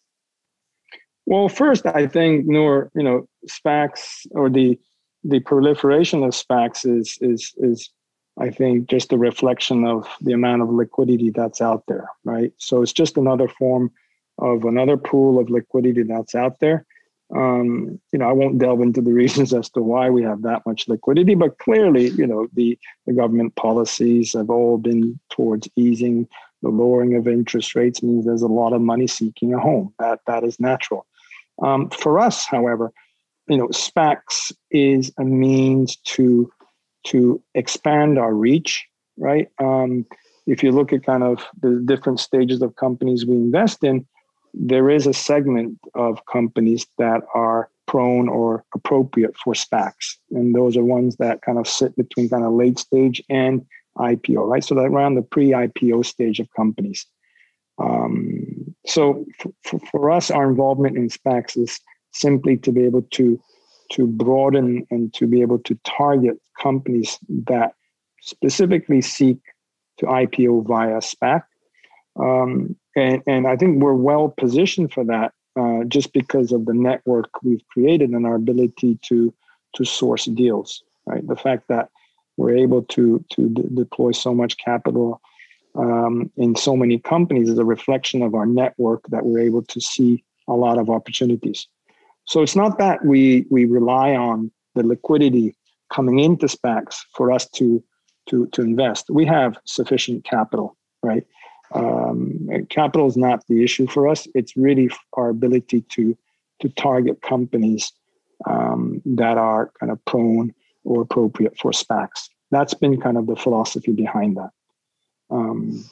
Well, 1.26 1.48
first, 1.48 1.86
I 1.86 2.08
think 2.08 2.46
Noor, 2.46 2.90
you 2.96 3.04
know, 3.04 3.28
SPACs 3.48 4.26
or 4.32 4.50
the 4.50 4.76
the 5.22 5.38
proliferation 5.38 6.24
of 6.24 6.30
SPACs 6.30 6.84
is 6.84 7.16
is 7.20 7.54
is 7.58 7.90
I 8.38 8.50
think 8.50 8.88
just 8.88 9.12
a 9.12 9.18
reflection 9.18 9.84
of 9.86 10.06
the 10.20 10.32
amount 10.32 10.62
of 10.62 10.70
liquidity 10.70 11.30
that's 11.30 11.60
out 11.60 11.84
there, 11.88 12.08
right? 12.24 12.52
So 12.58 12.82
it's 12.82 12.92
just 12.92 13.16
another 13.16 13.48
form 13.48 13.90
of 14.38 14.64
another 14.64 14.96
pool 14.96 15.38
of 15.38 15.48
liquidity 15.48 16.02
that's 16.02 16.34
out 16.34 16.60
there. 16.60 16.84
Um, 17.34 17.98
you 18.12 18.18
know, 18.18 18.28
I 18.28 18.32
won't 18.32 18.58
delve 18.58 18.82
into 18.82 19.00
the 19.00 19.12
reasons 19.22 19.54
as 19.54 19.70
to 19.70 19.82
why 19.82 20.10
we 20.10 20.22
have 20.22 20.42
that 20.42 20.66
much 20.66 20.86
liquidity, 20.86 21.34
but 21.34 21.58
clearly, 21.58 22.08
you 22.10 22.26
know, 22.26 22.46
the, 22.52 22.78
the 23.06 23.14
government 23.14 23.56
policies 23.56 24.34
have 24.34 24.50
all 24.50 24.76
been 24.76 25.18
towards 25.30 25.68
easing 25.76 26.28
the 26.62 26.68
lowering 26.68 27.14
of 27.14 27.28
interest 27.28 27.74
rates 27.74 28.02
means 28.02 28.24
there's 28.24 28.42
a 28.42 28.48
lot 28.48 28.72
of 28.72 28.80
money 28.80 29.06
seeking 29.06 29.54
a 29.54 29.58
home. 29.58 29.94
That 29.98 30.20
that 30.26 30.42
is 30.44 30.58
natural. 30.58 31.06
Um, 31.62 31.90
for 31.90 32.18
us, 32.18 32.46
however, 32.46 32.92
you 33.48 33.56
know, 33.56 33.68
SPACs 33.68 34.52
is 34.70 35.12
a 35.18 35.24
means 35.24 35.96
to 35.96 36.50
to 37.06 37.42
expand 37.54 38.18
our 38.18 38.34
reach, 38.34 38.86
right? 39.16 39.48
Um, 39.58 40.06
if 40.46 40.62
you 40.62 40.72
look 40.72 40.92
at 40.92 41.04
kind 41.04 41.22
of 41.22 41.44
the 41.60 41.82
different 41.84 42.20
stages 42.20 42.62
of 42.62 42.76
companies 42.76 43.26
we 43.26 43.34
invest 43.34 43.82
in, 43.82 44.06
there 44.54 44.88
is 44.88 45.06
a 45.06 45.12
segment 45.12 45.78
of 45.94 46.24
companies 46.26 46.86
that 46.98 47.22
are 47.34 47.68
prone 47.86 48.28
or 48.28 48.64
appropriate 48.74 49.36
for 49.36 49.54
SPACs. 49.54 50.16
And 50.30 50.54
those 50.54 50.76
are 50.76 50.84
ones 50.84 51.16
that 51.16 51.42
kind 51.42 51.58
of 51.58 51.68
sit 51.68 51.94
between 51.96 52.28
kind 52.28 52.44
of 52.44 52.52
late 52.52 52.78
stage 52.78 53.22
and 53.28 53.64
IPO, 53.98 54.46
right? 54.46 54.64
So 54.64 54.74
that 54.74 54.82
around 54.82 55.14
the 55.14 55.22
pre-IPO 55.22 56.04
stage 56.04 56.40
of 56.40 56.48
companies. 56.54 57.06
Um, 57.78 58.74
so 58.86 59.26
for, 59.64 59.78
for 59.90 60.10
us, 60.10 60.30
our 60.30 60.48
involvement 60.48 60.96
in 60.96 61.08
SPACs 61.08 61.56
is 61.56 61.78
simply 62.12 62.56
to 62.58 62.72
be 62.72 62.84
able 62.84 63.02
to 63.02 63.40
to 63.90 64.06
broaden 64.06 64.86
and 64.90 65.12
to 65.14 65.26
be 65.26 65.42
able 65.42 65.58
to 65.60 65.78
target 65.84 66.40
companies 66.60 67.18
that 67.28 67.74
specifically 68.20 69.00
seek 69.00 69.38
to 69.98 70.06
IPO 70.06 70.66
via 70.66 70.98
SPAC. 70.98 71.42
Um, 72.18 72.76
and, 72.96 73.22
and 73.26 73.46
I 73.46 73.56
think 73.56 73.82
we're 73.82 73.94
well 73.94 74.28
positioned 74.28 74.92
for 74.92 75.04
that 75.04 75.32
uh, 75.58 75.84
just 75.84 76.12
because 76.12 76.52
of 76.52 76.66
the 76.66 76.74
network 76.74 77.30
we've 77.42 77.66
created 77.68 78.10
and 78.10 78.26
our 78.26 78.34
ability 78.34 78.98
to 79.02 79.32
to 79.74 79.84
source 79.84 80.24
deals. 80.26 80.82
Right, 81.06 81.26
the 81.26 81.36
fact 81.36 81.68
that 81.68 81.90
we're 82.36 82.56
able 82.56 82.82
to 82.82 83.24
to 83.30 83.48
deploy 83.48 84.12
so 84.12 84.34
much 84.34 84.56
capital 84.58 85.20
um, 85.76 86.30
in 86.36 86.56
so 86.56 86.76
many 86.76 86.98
companies 86.98 87.48
is 87.48 87.58
a 87.58 87.64
reflection 87.64 88.22
of 88.22 88.34
our 88.34 88.46
network 88.46 89.06
that 89.08 89.24
we're 89.24 89.40
able 89.40 89.62
to 89.62 89.80
see 89.80 90.24
a 90.48 90.54
lot 90.54 90.78
of 90.78 90.90
opportunities. 90.90 91.68
So 92.26 92.42
it's 92.42 92.56
not 92.56 92.78
that 92.78 93.04
we 93.04 93.46
we 93.50 93.64
rely 93.64 94.14
on 94.14 94.50
the 94.74 94.86
liquidity 94.86 95.56
coming 95.92 96.18
into 96.18 96.46
SPACs 96.46 96.96
for 97.14 97.32
us 97.32 97.48
to 97.50 97.82
to 98.28 98.46
to 98.48 98.62
invest. 98.62 99.06
We 99.10 99.24
have 99.26 99.58
sufficient 99.64 100.24
capital, 100.24 100.76
right? 101.02 101.24
Um, 101.72 102.48
capital 102.68 103.06
is 103.08 103.16
not 103.16 103.44
the 103.48 103.62
issue 103.64 103.86
for 103.86 104.08
us. 104.08 104.28
It's 104.34 104.56
really 104.56 104.90
our 105.14 105.30
ability 105.30 105.84
to 105.92 106.16
to 106.60 106.68
target 106.70 107.22
companies 107.22 107.92
um, 108.48 109.02
that 109.04 109.38
are 109.38 109.70
kind 109.78 109.92
of 109.92 110.04
prone 110.04 110.54
or 110.84 111.02
appropriate 111.02 111.58
for 111.58 111.72
SPACs. 111.72 112.28
That's 112.50 112.74
been 112.74 113.00
kind 113.00 113.18
of 113.18 113.26
the 113.26 113.36
philosophy 113.36 113.92
behind 113.92 114.36
that. 114.36 114.50
Um, 115.30 115.84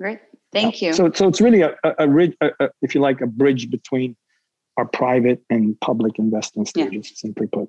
Great, 0.00 0.20
thank 0.52 0.82
you. 0.82 0.92
So, 0.92 1.12
so 1.12 1.28
it's 1.28 1.40
really 1.40 1.62
a, 1.62 1.76
a, 1.84 2.08
a, 2.08 2.50
a, 2.60 2.70
if 2.82 2.94
you 2.94 3.00
like, 3.00 3.20
a 3.20 3.26
bridge 3.26 3.70
between 3.70 4.16
our 4.76 4.86
private 4.86 5.42
and 5.50 5.78
public 5.80 6.18
investment 6.18 6.68
stages, 6.68 7.10
yeah. 7.10 7.16
simply 7.16 7.46
put. 7.46 7.68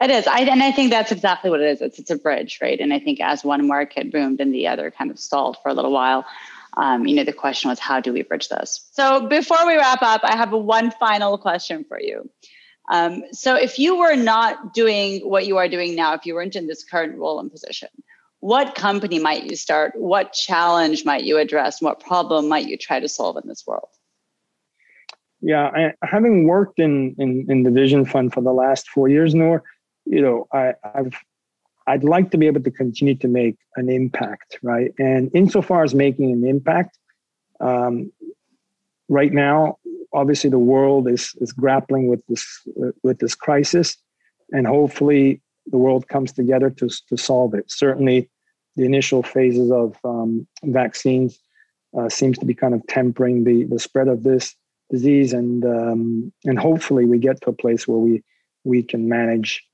It 0.00 0.10
is. 0.10 0.26
I, 0.26 0.40
and 0.40 0.62
I 0.62 0.72
think 0.72 0.90
that's 0.90 1.12
exactly 1.12 1.48
what 1.48 1.60
it 1.60 1.68
is. 1.68 1.80
It's, 1.80 1.98
it's 1.98 2.10
a 2.10 2.16
bridge, 2.16 2.58
right? 2.60 2.78
And 2.80 2.92
I 2.92 2.98
think 2.98 3.20
as 3.20 3.44
one 3.44 3.68
market 3.68 4.10
boomed 4.10 4.40
and 4.40 4.52
the 4.52 4.66
other 4.66 4.90
kind 4.90 5.10
of 5.10 5.18
stalled 5.18 5.58
for 5.62 5.68
a 5.68 5.74
little 5.74 5.92
while, 5.92 6.26
um, 6.76 7.06
you 7.06 7.14
know, 7.14 7.22
the 7.24 7.32
question 7.32 7.70
was, 7.70 7.78
how 7.78 8.00
do 8.00 8.12
we 8.12 8.22
bridge 8.22 8.48
this? 8.48 8.88
So 8.92 9.28
before 9.28 9.64
we 9.66 9.76
wrap 9.76 10.02
up, 10.02 10.22
I 10.24 10.36
have 10.36 10.50
one 10.50 10.90
final 10.92 11.38
question 11.38 11.84
for 11.84 12.00
you. 12.00 12.28
Um, 12.90 13.22
so 13.30 13.54
if 13.54 13.78
you 13.78 13.96
were 13.96 14.16
not 14.16 14.74
doing 14.74 15.20
what 15.20 15.46
you 15.46 15.58
are 15.58 15.68
doing 15.68 15.94
now, 15.94 16.14
if 16.14 16.26
you 16.26 16.34
weren't 16.34 16.56
in 16.56 16.66
this 16.66 16.82
current 16.82 17.16
role 17.16 17.38
and 17.38 17.50
position, 17.50 17.88
what 18.40 18.74
company 18.74 19.20
might 19.20 19.44
you 19.44 19.54
start? 19.54 19.92
What 19.94 20.32
challenge 20.32 21.04
might 21.04 21.22
you 21.22 21.38
address? 21.38 21.80
What 21.80 22.00
problem 22.00 22.48
might 22.48 22.66
you 22.66 22.76
try 22.76 22.98
to 22.98 23.08
solve 23.08 23.36
in 23.36 23.46
this 23.46 23.64
world? 23.66 23.88
Yeah, 25.42 25.66
I, 25.66 25.92
having 26.06 26.46
worked 26.46 26.78
in, 26.78 27.14
in, 27.18 27.46
in 27.48 27.62
the 27.64 27.70
Vision 27.70 28.04
Fund 28.04 28.32
for 28.32 28.40
the 28.40 28.52
last 28.52 28.88
four 28.88 29.08
years, 29.08 29.34
Noor 29.34 29.62
you 30.04 30.20
know, 30.20 30.46
I, 30.52 30.74
I've 30.94 31.14
I'd 31.86 32.04
like 32.04 32.30
to 32.30 32.38
be 32.38 32.46
able 32.46 32.62
to 32.62 32.70
continue 32.70 33.16
to 33.16 33.28
make 33.28 33.56
an 33.76 33.88
impact, 33.88 34.58
right? 34.62 34.92
And 34.98 35.30
insofar 35.34 35.82
as 35.82 35.94
making 35.94 36.30
an 36.30 36.46
impact, 36.46 36.96
um, 37.58 38.12
right 39.08 39.32
now, 39.32 39.78
obviously 40.12 40.50
the 40.50 40.58
world 40.58 41.08
is 41.08 41.34
is 41.40 41.52
grappling 41.52 42.08
with 42.08 42.24
this 42.28 42.46
with 43.02 43.18
this 43.18 43.34
crisis, 43.34 43.96
and 44.52 44.66
hopefully 44.66 45.40
the 45.66 45.78
world 45.78 46.08
comes 46.08 46.32
together 46.32 46.70
to 46.70 46.88
to 47.08 47.16
solve 47.16 47.54
it. 47.54 47.70
Certainly, 47.70 48.30
the 48.76 48.84
initial 48.84 49.22
phases 49.22 49.70
of 49.70 49.96
um, 50.04 50.46
vaccines 50.64 51.38
uh, 51.98 52.08
seems 52.08 52.38
to 52.38 52.46
be 52.46 52.54
kind 52.54 52.74
of 52.74 52.86
tempering 52.86 53.44
the 53.44 53.64
the 53.64 53.78
spread 53.78 54.08
of 54.08 54.22
this 54.22 54.54
disease, 54.92 55.32
and 55.32 55.64
um, 55.64 56.32
and 56.44 56.58
hopefully 56.58 57.04
we 57.04 57.18
get 57.18 57.40
to 57.40 57.50
a 57.50 57.60
place 57.62 57.88
where 57.88 57.98
we 57.98 58.22
we 58.62 58.82
can 58.82 59.08
manage 59.08 59.64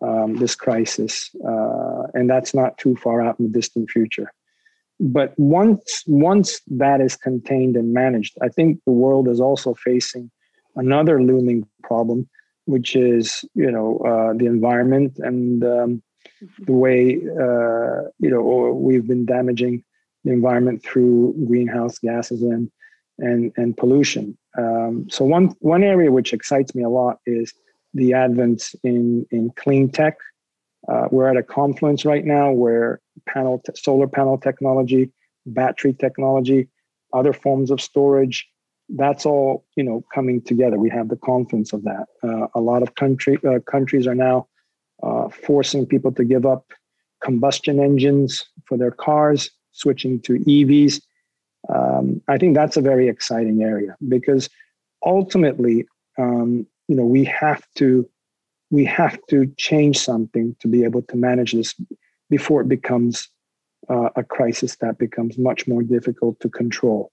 um, 0.00 0.36
this 0.36 0.54
crisis, 0.54 1.30
uh, 1.46 2.04
and 2.14 2.30
that's 2.30 2.54
not 2.54 2.78
too 2.78 2.96
far 2.96 3.20
out 3.20 3.38
in 3.38 3.46
the 3.46 3.52
distant 3.52 3.90
future. 3.90 4.32
But 5.00 5.34
once 5.38 6.02
once 6.06 6.60
that 6.68 7.00
is 7.00 7.16
contained 7.16 7.76
and 7.76 7.92
managed, 7.92 8.38
I 8.40 8.48
think 8.48 8.80
the 8.86 8.92
world 8.92 9.28
is 9.28 9.40
also 9.40 9.74
facing 9.74 10.30
another 10.76 11.22
looming 11.22 11.66
problem, 11.82 12.28
which 12.64 12.96
is 12.96 13.44
you 13.54 13.70
know 13.70 13.98
uh, 13.98 14.32
the 14.36 14.46
environment 14.46 15.18
and 15.18 15.64
um, 15.64 16.02
the 16.66 16.72
way 16.72 17.16
uh, 17.16 18.08
you 18.18 18.30
know 18.30 18.72
we've 18.72 19.06
been 19.06 19.26
damaging 19.26 19.84
the 20.24 20.32
environment 20.32 20.82
through 20.82 21.34
greenhouse 21.46 21.98
gases 21.98 22.42
and 22.42 22.70
and 23.18 23.52
and 23.56 23.76
pollution. 23.76 24.36
Um, 24.58 25.06
so 25.08 25.24
one 25.24 25.54
one 25.60 25.82
area 25.82 26.10
which 26.10 26.32
excites 26.32 26.74
me 26.74 26.82
a 26.82 26.88
lot 26.88 27.18
is 27.26 27.54
the 27.94 28.12
advent 28.12 28.74
in 28.82 29.26
in 29.30 29.50
clean 29.56 29.88
tech. 29.88 30.16
Uh, 30.88 31.08
we're 31.10 31.28
at 31.28 31.36
a 31.36 31.42
confluence 31.42 32.04
right 32.04 32.24
now 32.24 32.50
where 32.50 33.00
panel 33.26 33.60
t- 33.64 33.72
solar 33.74 34.08
panel 34.08 34.38
technology, 34.38 35.10
battery 35.46 35.92
technology, 35.92 36.68
other 37.12 37.32
forms 37.32 37.70
of 37.70 37.80
storage, 37.80 38.48
that's 38.88 39.26
all 39.26 39.64
you 39.76 39.84
know 39.84 40.04
coming 40.14 40.40
together. 40.40 40.78
We 40.78 40.90
have 40.90 41.08
the 41.08 41.16
confluence 41.16 41.72
of 41.72 41.82
that. 41.84 42.06
Uh, 42.22 42.46
a 42.54 42.60
lot 42.60 42.82
of 42.82 42.94
country 42.94 43.38
uh, 43.46 43.58
countries 43.60 44.06
are 44.06 44.14
now 44.14 44.48
uh, 45.02 45.28
forcing 45.28 45.86
people 45.86 46.12
to 46.12 46.24
give 46.24 46.46
up 46.46 46.72
combustion 47.22 47.80
engines 47.80 48.44
for 48.66 48.78
their 48.78 48.90
cars, 48.90 49.50
switching 49.72 50.20
to 50.20 50.38
EVs. 50.40 51.00
Um, 51.68 52.22
I 52.28 52.38
think 52.38 52.54
that's 52.54 52.76
a 52.76 52.82
very 52.82 53.08
exciting 53.08 53.62
area 53.62 53.96
because 54.08 54.48
ultimately 55.04 55.86
um, 56.18 56.66
you 56.88 56.96
know 56.96 57.04
we 57.04 57.24
have 57.24 57.62
to 57.76 58.08
we 58.70 58.84
have 58.84 59.18
to 59.28 59.46
change 59.56 59.98
something 59.98 60.54
to 60.60 60.68
be 60.68 60.84
able 60.84 61.02
to 61.02 61.16
manage 61.16 61.52
this 61.52 61.74
before 62.30 62.60
it 62.60 62.68
becomes 62.68 63.28
uh, 63.88 64.10
a 64.16 64.22
crisis 64.22 64.76
that 64.76 64.98
becomes 64.98 65.38
much 65.38 65.66
more 65.66 65.82
difficult 65.82 66.38
to 66.40 66.48
control. 66.48 67.10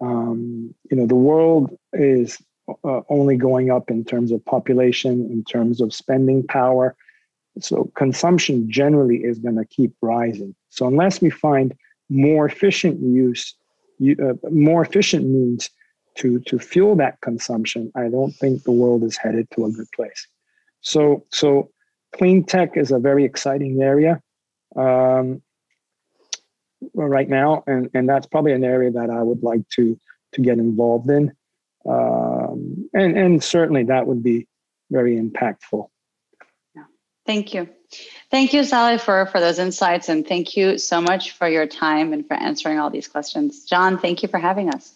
Um, 0.00 0.74
you 0.90 0.96
know, 0.96 1.06
the 1.06 1.14
world 1.14 1.76
is 1.92 2.38
uh, 2.84 3.00
only 3.08 3.36
going 3.36 3.70
up 3.70 3.90
in 3.90 4.04
terms 4.04 4.32
of 4.32 4.44
population, 4.44 5.28
in 5.30 5.44
terms 5.44 5.80
of 5.80 5.94
spending 5.94 6.46
power. 6.46 6.96
So 7.60 7.90
consumption 7.96 8.70
generally 8.70 9.18
is 9.18 9.38
going 9.38 9.56
to 9.56 9.64
keep 9.64 9.94
rising. 10.00 10.54
So 10.68 10.86
unless 10.86 11.20
we 11.20 11.30
find 11.30 11.74
more 12.08 12.46
efficient 12.46 13.00
use, 13.00 13.54
uh, 14.00 14.34
more 14.50 14.82
efficient 14.82 15.26
means 15.26 15.70
to 16.16 16.40
to 16.40 16.58
fuel 16.58 16.96
that 16.96 17.20
consumption, 17.20 17.92
I 17.94 18.08
don't 18.08 18.32
think 18.32 18.62
the 18.62 18.72
world 18.72 19.02
is 19.04 19.16
headed 19.16 19.48
to 19.52 19.64
a 19.64 19.70
good 19.70 19.88
place. 19.94 20.26
So 20.80 21.24
so 21.30 21.70
clean 22.12 22.44
tech 22.44 22.76
is 22.76 22.90
a 22.90 22.98
very 22.98 23.24
exciting 23.24 23.80
area 23.82 24.20
um, 24.76 25.42
right 26.94 27.28
now, 27.28 27.64
and 27.66 27.88
and 27.94 28.08
that's 28.08 28.26
probably 28.26 28.52
an 28.52 28.64
area 28.64 28.90
that 28.90 29.10
I 29.10 29.22
would 29.22 29.42
like 29.42 29.68
to 29.76 29.98
to 30.32 30.40
get 30.40 30.58
involved 30.58 31.10
in, 31.10 31.32
um, 31.88 32.88
and 32.94 33.16
and 33.16 33.42
certainly 33.42 33.84
that 33.84 34.06
would 34.06 34.22
be 34.22 34.46
very 34.90 35.16
impactful. 35.16 35.88
Thank 37.26 37.52
you. 37.52 37.68
Thank 38.30 38.52
you, 38.52 38.64
Saleh, 38.64 39.00
for, 39.00 39.26
for 39.26 39.40
those 39.40 39.58
insights. 39.58 40.08
And 40.08 40.26
thank 40.26 40.56
you 40.56 40.78
so 40.78 41.00
much 41.00 41.32
for 41.32 41.48
your 41.48 41.66
time 41.66 42.12
and 42.12 42.26
for 42.26 42.34
answering 42.34 42.78
all 42.78 42.90
these 42.90 43.08
questions. 43.08 43.64
John, 43.64 43.98
thank 43.98 44.22
you 44.22 44.28
for 44.28 44.38
having 44.38 44.68
us. 44.68 44.94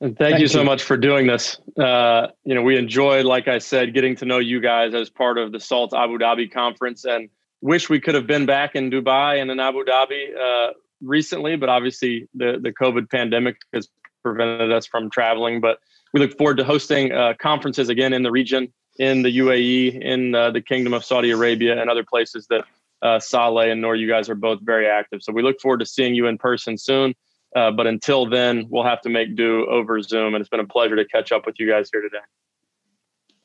And 0.00 0.16
thank, 0.16 0.32
thank 0.32 0.38
you, 0.38 0.42
you 0.42 0.48
so 0.48 0.64
much 0.64 0.82
for 0.82 0.96
doing 0.96 1.26
this. 1.26 1.58
Uh, 1.78 2.28
you 2.44 2.54
know, 2.54 2.62
we 2.62 2.76
enjoyed, 2.76 3.24
like 3.24 3.46
I 3.48 3.58
said, 3.58 3.94
getting 3.94 4.16
to 4.16 4.24
know 4.24 4.38
you 4.38 4.60
guys 4.60 4.94
as 4.94 5.10
part 5.10 5.38
of 5.38 5.52
the 5.52 5.60
SALT 5.60 5.94
Abu 5.94 6.18
Dhabi 6.18 6.50
conference, 6.50 7.04
and 7.04 7.28
wish 7.60 7.88
we 7.88 8.00
could 8.00 8.16
have 8.16 8.26
been 8.26 8.44
back 8.44 8.74
in 8.74 8.90
Dubai 8.90 9.40
and 9.40 9.50
in 9.50 9.60
Abu 9.60 9.84
Dhabi 9.84 10.36
uh, 10.36 10.72
recently, 11.00 11.54
but 11.56 11.68
obviously 11.68 12.28
the 12.34 12.58
the 12.60 12.72
COVID 12.72 13.10
pandemic 13.10 13.56
has 13.72 13.88
prevented 14.24 14.72
us 14.72 14.86
from 14.86 15.08
traveling. 15.08 15.60
But 15.60 15.78
we 16.12 16.18
look 16.18 16.36
forward 16.36 16.56
to 16.56 16.64
hosting 16.64 17.12
uh, 17.12 17.34
conferences 17.40 17.88
again 17.88 18.12
in 18.12 18.24
the 18.24 18.32
region, 18.32 18.72
in 18.98 19.22
the 19.22 19.38
UAE, 19.38 20.00
in 20.00 20.34
uh, 20.34 20.50
the 20.50 20.60
Kingdom 20.60 20.92
of 20.94 21.04
Saudi 21.04 21.30
Arabia, 21.30 21.80
and 21.80 21.90
other 21.90 22.04
places 22.04 22.46
that 22.50 22.64
uh, 23.02 23.18
Saleh 23.18 23.70
and 23.70 23.80
Noor, 23.80 23.96
you 23.96 24.08
guys 24.08 24.28
are 24.28 24.34
both 24.34 24.60
very 24.62 24.86
active. 24.86 25.22
So 25.22 25.32
we 25.32 25.42
look 25.42 25.60
forward 25.60 25.80
to 25.80 25.86
seeing 25.86 26.14
you 26.14 26.26
in 26.26 26.38
person 26.38 26.78
soon. 26.78 27.14
Uh, 27.54 27.70
but 27.70 27.86
until 27.86 28.26
then, 28.26 28.66
we'll 28.70 28.84
have 28.84 29.02
to 29.02 29.10
make 29.10 29.36
do 29.36 29.66
over 29.66 30.00
Zoom. 30.00 30.34
And 30.34 30.40
it's 30.40 30.48
been 30.48 30.60
a 30.60 30.66
pleasure 30.66 30.96
to 30.96 31.04
catch 31.04 31.32
up 31.32 31.44
with 31.44 31.56
you 31.58 31.68
guys 31.68 31.90
here 31.92 32.00
today. 32.00 32.18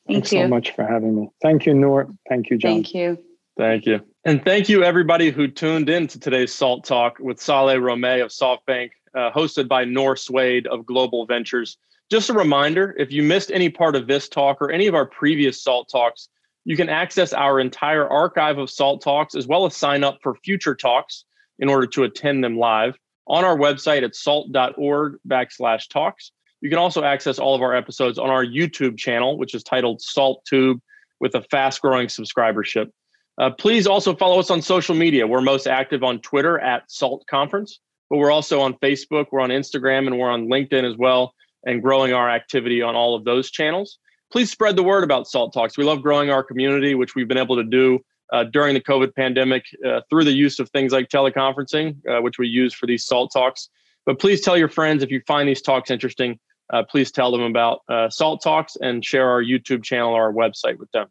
Thank 0.08 0.16
Thanks 0.20 0.32
you 0.32 0.42
so 0.44 0.48
much 0.48 0.72
for 0.72 0.86
having 0.86 1.16
me. 1.16 1.30
Thank 1.42 1.66
you, 1.66 1.74
Noor. 1.74 2.08
Thank 2.30 2.50
you, 2.50 2.58
John. 2.58 2.72
Thank 2.72 2.94
you. 2.94 3.18
Thank 3.58 3.86
you. 3.86 4.02
And 4.24 4.44
thank 4.44 4.70
you, 4.70 4.84
everybody 4.84 5.32
who 5.32 5.48
tuned 5.48 5.90
in 5.90 6.08
to 6.08 6.20
today's 6.20 6.54
SALT 6.54 6.86
Talk 6.86 7.18
with 7.20 7.42
Saleh 7.42 7.78
Romeih 7.78 8.24
of 8.24 8.30
SoftBank, 8.30 8.92
uh, 9.16 9.32
hosted 9.32 9.68
by 9.68 9.84
Noor 9.84 10.16
Sweid 10.16 10.68
of 10.68 10.86
Global 10.86 11.26
Ventures. 11.26 11.78
Just 12.10 12.30
a 12.30 12.34
reminder 12.34 12.96
if 12.98 13.12
you 13.12 13.22
missed 13.22 13.52
any 13.52 13.70
part 13.70 13.96
of 13.96 14.08
this 14.08 14.30
talk 14.30 14.62
or 14.62 14.72
any 14.72 14.88
of 14.88 14.96
our 14.96 15.06
previous 15.06 15.62
SALT 15.62 15.90
Talks, 15.92 16.30
you 16.64 16.78
can 16.78 16.90
access 16.90 17.34
our 17.34 17.60
entire 17.60 18.08
archive 18.08 18.58
of 18.58 18.70
SALT 18.70 19.02
Talks 19.02 19.36
as 19.36 19.48
well 19.48 19.66
as 19.66 19.76
sign 19.76 20.04
up 20.04 20.20
for 20.22 20.36
future 20.36 20.76
talks 20.76 21.26
in 21.60 21.70
order 21.70 21.88
to 21.88 22.04
attend 22.04 22.44
them 22.44 22.58
live 22.58 22.98
on 23.28 23.44
our 23.44 23.58
website 23.58 24.04
at 24.04 24.16
salt.org 24.16 25.18
backslash 25.28 25.90
talks. 25.90 26.32
You 26.62 26.70
can 26.70 26.80
also 26.80 27.04
access 27.04 27.40
all 27.40 27.56
of 27.56 27.62
our 27.62 27.76
episodes 27.76 28.18
on 28.18 28.30
our 28.30 28.46
YouTube 28.46 28.98
channel, 28.98 29.38
which 29.38 29.54
is 29.54 29.64
titled 29.64 30.02
Salt 30.02 30.44
Tube 30.46 30.80
with 31.20 31.36
a 31.36 31.42
fast 31.44 31.82
growing 31.82 32.08
subscribership. 32.08 32.90
Uh, 33.38 33.52
please 33.52 33.86
also 33.86 34.16
follow 34.16 34.40
us 34.40 34.50
on 34.50 34.62
social 34.62 34.96
media. 34.96 35.28
We're 35.28 35.42
most 35.42 35.68
active 35.68 36.04
on 36.04 36.20
Twitter 36.22 36.58
at 36.60 36.90
SALT 36.90 37.26
Conference, 37.30 37.80
but 38.10 38.18
we're 38.18 38.32
also 38.32 38.62
on 38.62 38.74
Facebook, 38.76 39.28
we're 39.32 39.42
on 39.42 39.50
Instagram, 39.50 40.08
and 40.08 40.18
we're 40.18 40.32
on 40.32 40.48
LinkedIn 40.48 40.90
as 40.90 40.98
well, 40.98 41.34
and 41.68 41.84
growing 41.84 42.14
our 42.14 42.30
activity 42.30 42.82
on 42.82 42.96
all 42.96 43.16
of 43.16 43.26
those 43.26 43.52
channels. 43.52 44.00
Please 44.32 44.50
spread 44.50 44.76
the 44.76 44.84
word 44.84 45.04
about 45.04 45.28
SALT 45.28 45.54
Talks. 45.54 45.78
We 45.78 45.84
love 45.84 46.02
growing 46.02 46.32
our 46.32 46.44
community, 46.44 46.96
which 46.96 47.14
we've 47.14 47.28
been 47.28 47.38
able 47.38 47.58
to 47.58 47.64
do 47.64 48.00
uh, 48.34 48.46
during 48.46 48.74
the 48.74 48.82
COVID 48.82 49.14
pandemic 49.16 49.64
uh, 49.86 50.02
through 50.10 50.24
the 50.24 50.32
use 50.32 50.60
of 50.60 50.70
things 50.70 50.92
like 50.92 51.10
teleconferencing, 51.10 51.98
uh, 52.08 52.22
which 52.22 52.40
we 52.40 52.48
use 52.48 52.74
for 52.74 52.88
these 52.88 53.06
SALT 53.06 53.32
Talks. 53.32 53.70
But 54.06 54.20
please 54.20 54.42
tell 54.42 54.58
your 54.58 54.70
friends 54.70 55.04
if 55.04 55.12
you 55.12 55.22
find 55.28 55.48
these 55.48 55.62
talks 55.62 55.92
interesting, 55.92 56.40
uh, 56.74 56.84
please 56.84 57.12
tell 57.12 57.32
them 57.32 57.42
about 57.42 57.82
uh, 57.90 58.10
SALT 58.10 58.42
Talks 58.42 58.76
and 58.78 59.04
share 59.04 59.30
our 59.30 59.44
YouTube 59.44 59.84
channel 59.84 60.14
or 60.14 60.24
our 60.24 60.34
website 60.34 60.78
with 60.80 60.92
them. 60.92 61.08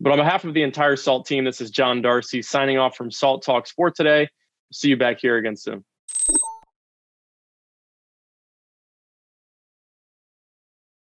But 0.00 0.12
on 0.12 0.18
behalf 0.18 0.44
of 0.44 0.54
the 0.54 0.62
entire 0.62 0.96
SALT 0.96 1.26
team, 1.26 1.44
this 1.44 1.60
is 1.60 1.70
John 1.70 2.02
Darcy 2.02 2.42
signing 2.42 2.78
off 2.78 2.96
from 2.96 3.10
SALT 3.10 3.44
Talks 3.44 3.70
for 3.70 3.90
today. 3.90 4.28
See 4.72 4.88
you 4.88 4.96
back 4.96 5.18
here 5.20 5.36
again 5.36 5.56
soon. 5.56 5.84